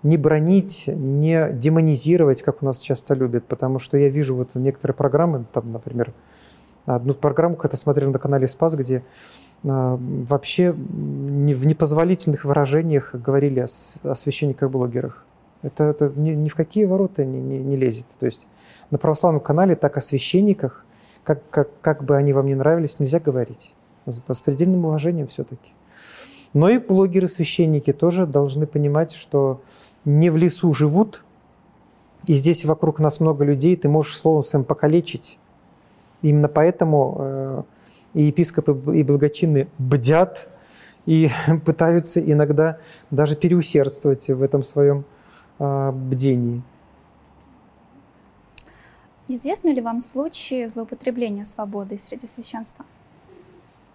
[0.05, 4.95] Не бронить, не демонизировать, как у нас часто любят, потому что я вижу вот некоторые
[4.95, 6.13] программы, там, например,
[6.85, 9.03] одну программу когда смотрел на канале Спас, где
[9.63, 13.65] а, вообще в непозволительных выражениях говорили
[14.03, 15.25] о, священниках-блогерах.
[15.63, 18.05] Это, это ни, ни в какие ворота не, не, не лезет.
[18.19, 18.47] То есть
[18.91, 20.85] на православном канале так о священниках,
[21.23, 23.73] как, как, как бы они вам не нравились, нельзя говорить.
[24.05, 25.73] С, с предельным уважением все-таки.
[26.53, 29.61] Но и блогеры-священники тоже должны понимать, что
[30.05, 31.23] не в лесу живут,
[32.27, 35.37] и здесь вокруг нас много людей, ты можешь словом своим покалечить.
[36.21, 37.63] Именно поэтому э,
[38.13, 40.49] и епископы, и благочинные бдят
[41.05, 41.29] и
[41.65, 42.79] пытаются иногда
[43.11, 45.05] даже переусердствовать в этом своем
[45.59, 46.63] а, бдении.
[49.27, 52.85] Известны ли вам случаи злоупотребления свободой среди священства?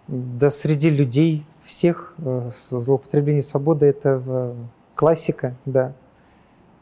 [0.09, 4.55] Да, среди людей всех э, злоупотребление свободы– это
[5.01, 5.95] классика, да.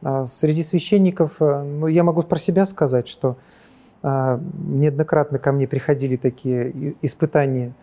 [0.03, 3.37] А среди священников, э, ну, я могу про себя сказать, что
[4.03, 7.75] а, неоднократно ко мне приходили такие испытания,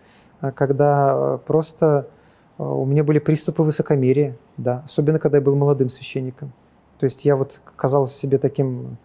[0.42, 2.10] а, когда а, просто
[2.58, 6.52] у меня были приступы высокомерия, да, особенно когда я был молодым священником.
[7.00, 8.98] То есть я вот казался себе таким,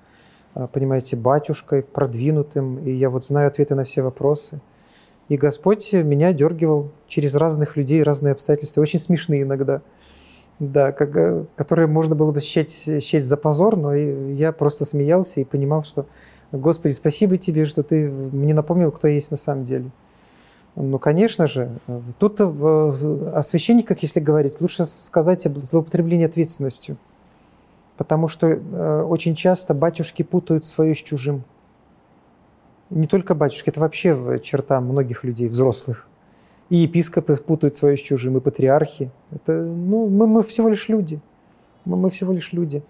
[0.72, 4.60] понимаете, батюшкой, продвинутым, и я вот знаю ответы на все вопросы.
[5.28, 9.80] И Господь меня дергивал через разных людей, разные обстоятельства, очень смешные иногда,
[10.60, 15.40] да, как, э, которые можно было бы счесть, счесть за позор, но я просто смеялся
[15.40, 16.06] и понимал, что
[16.52, 19.90] Господи, спасибо тебе, что ты мне напомнил, кто есть на самом деле.
[20.74, 21.70] Ну, конечно же,
[22.18, 26.96] тут о священниках, если говорить, лучше сказать об злоупотреблении ответственностью.
[27.96, 31.44] Потому что э, очень часто батюшки путают свое с чужим.
[32.88, 36.08] Не только батюшки, это вообще черта многих людей, взрослых.
[36.70, 39.10] И епископы путают свое с чужим, и патриархи.
[39.32, 41.20] Это, ну, мы, мы всего лишь люди.
[41.84, 42.82] Мы, мы всего лишь люди.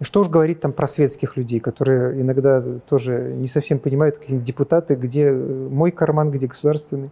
[0.00, 4.96] Что уж говорить там про светских людей, которые иногда тоже не совсем понимают, какие депутаты,
[4.96, 7.10] где э, мой карман, где государственный.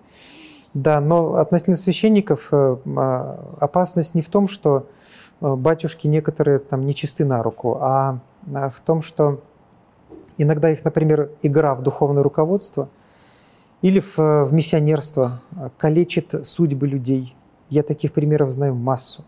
[0.75, 4.87] Да, но относительно священников э, а, опасность не в том, что
[5.41, 8.21] э, батюшки некоторые там нечисты на руку, а,
[8.53, 9.41] а в том, что
[10.39, 12.89] иногда их, например, игра в духовное руководство
[13.83, 15.41] или в, в миссионерство
[15.79, 17.35] калечит судьбы людей.
[17.69, 19.25] Я таких примеров знаю массу.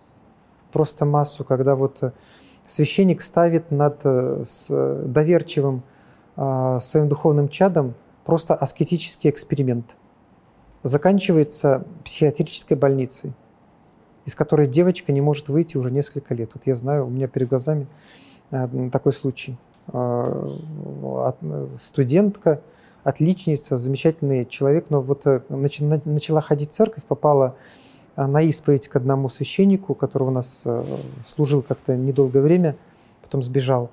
[0.73, 2.15] Просто массу, когда вот
[2.67, 5.83] священник ставит над э, с доверчивым
[6.35, 7.95] своим духовным чадом
[8.25, 9.97] просто аскетический эксперимент.
[10.83, 13.35] Заканчивается психиатрической больницей,
[14.25, 16.53] из которой девочка не может выйти уже несколько лет.
[16.55, 17.87] Вот я знаю, у меня перед глазами
[18.51, 19.59] э, такой случай.
[21.77, 22.63] Студентка,
[23.05, 27.57] отличница, замечательный человек, но вот э, начала ходить в церковь, попала
[28.15, 30.85] а, на исповедь к одному священнику, который у нас э,
[31.25, 32.77] служил как-то недолгое время,
[33.23, 33.91] потом сбежал.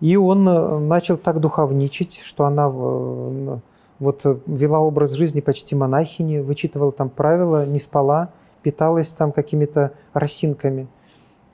[0.00, 3.58] И он э, начал так духовничать, что она э,
[3.98, 8.30] вот вела образ жизни почти монахини, вычитывала там правила, не спала,
[8.62, 10.88] питалась там какими-то росинками.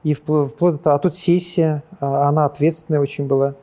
[0.05, 0.95] И вплоть до...
[0.95, 3.55] А тут сессия, а она ответственная очень была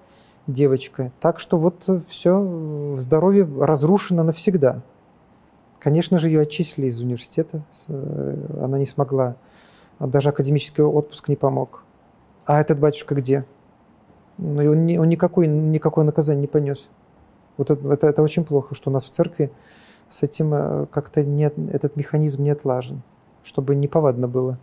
[0.52, 1.12] девочка.
[1.20, 4.82] Так что вот все, здоровье разрушено навсегда.
[5.80, 7.64] Конечно же, ее отчислили из университета.
[7.88, 9.36] Э, она не смогла.
[10.00, 11.84] Даже академический отпуск не помог.
[12.46, 13.46] А этот батюшка где?
[14.38, 16.90] Ну, он, не, он никакой, никакое наказание не понес.
[17.58, 19.52] Вот это, это, это очень плохо, что у нас в церкви
[20.10, 23.02] с этим э, как-то нет, этот механизм не отлажен,
[23.44, 24.58] чтобы неповадно было.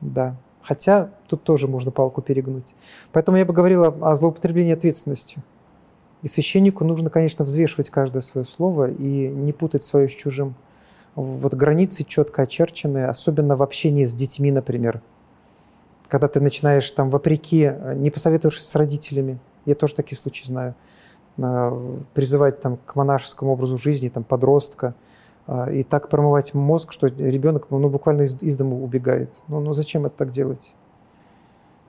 [0.00, 0.36] Да.
[0.68, 2.74] Хотя тут тоже можно палку перегнуть.
[3.12, 5.42] Поэтому я бы говорил о злоупотреблении ответственностью.
[6.20, 10.54] И священнику нужно, конечно, взвешивать каждое свое слово и не путать свое с чужим.
[11.14, 15.00] Вот границы четко очерчены, особенно в общении с детьми, например.
[16.06, 20.74] Когда ты начинаешь там вопреки, не посоветовавшись с родителями, я тоже такие случаи знаю,
[22.12, 24.94] призывать там к монашескому образу жизни, там подростка,
[25.70, 29.42] и так промывать мозг, что ребенок ну, буквально из, из дома убегает.
[29.48, 30.74] Ну, ну зачем это так делать?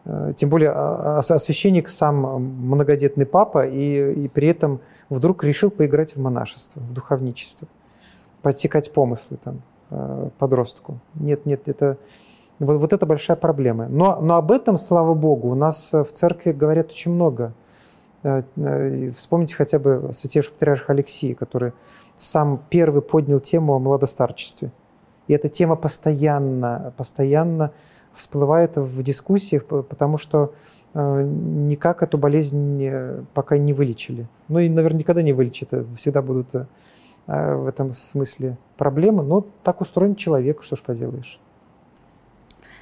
[0.06, 4.80] А, тем более а, священник сам многодетный папа, и, и при этом
[5.10, 7.68] вдруг решил поиграть в монашество, в духовничество,
[8.42, 11.00] подсекать помыслы там, подростку.
[11.16, 11.98] Нет, нет, это
[12.60, 13.88] вот, вот это большая проблема.
[13.88, 17.54] Но, но об этом, слава богу, у нас в церкви говорят очень много.
[18.24, 21.74] Э, э, вспомните хотя бы святейшего патриарха Алексия, который
[22.18, 24.72] сам первый поднял тему о младостарчестве.
[25.28, 27.72] И эта тема постоянно, постоянно
[28.14, 30.54] всплывает в дискуссиях, потому что
[30.94, 34.28] э, никак эту болезнь пока не вылечили.
[34.48, 35.70] Ну и, наверное, никогда не вылечат.
[35.96, 36.54] Всегда будут
[37.28, 39.22] в этом смысле проблемы.
[39.22, 41.40] Но так устроен человек, что ж поделаешь.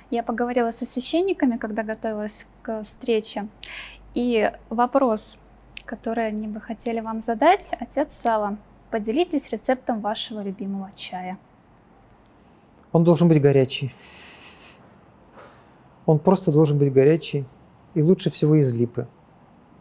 [0.09, 3.49] Я поговорила со священниками, когда готовилась к встрече.
[4.17, 5.37] И вопрос,
[5.85, 8.57] который они бы хотели вам задать, отец Сала,
[8.89, 11.37] поделитесь рецептом вашего любимого чая.
[12.91, 13.93] Он должен быть горячий.
[16.07, 17.45] Он просто должен быть горячий.
[17.93, 19.07] И лучше всего из липы.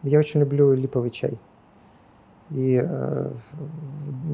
[0.03, 1.39] Я очень люблю липовый чай.
[2.51, 3.31] И э,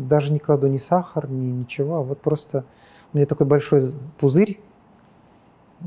[0.10, 2.66] даже не кладу ни сахар, ни ничего, а вот просто
[3.14, 3.82] у меня такой большой
[4.20, 4.60] пузырь,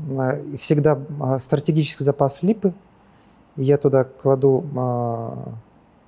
[0.09, 2.73] э, и всегда э, стратегический запас липы–
[3.57, 5.53] я туда кладу а,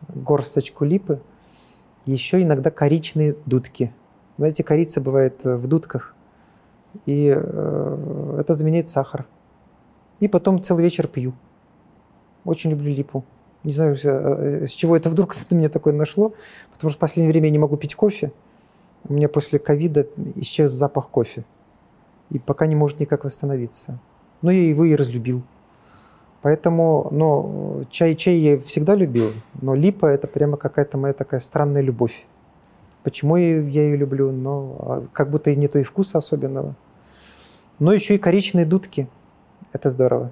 [0.08, 1.22] горсточку липы,
[2.06, 3.94] еще иногда коричные дудки.
[4.38, 6.16] Знаете, корица бывает в дудках,
[7.06, 9.26] и э, это заменяет сахар.
[10.20, 11.34] И потом целый вечер пью.
[12.46, 13.26] Очень люблю липу.
[13.64, 16.34] Не знаю, э, с чего это вдруг на меня такое нашло,
[16.72, 18.32] потому что в последнее время я не могу пить кофе.
[19.08, 21.46] У меня после ковида исчез запах кофе.
[22.30, 24.00] И пока не может никак восстановиться.
[24.42, 25.44] Но я его и разлюбил.
[26.42, 32.26] Поэтому, ну, чай-чай я всегда любил, но липа– это прямо какая-то моя такая странная любовь.
[33.04, 34.32] Почему я ее люблю?
[34.32, 36.76] Ну, а как будто и нету и вкуса особенного.
[37.80, 39.10] Но еще и коричневые дудки.
[39.74, 40.32] Это здорово.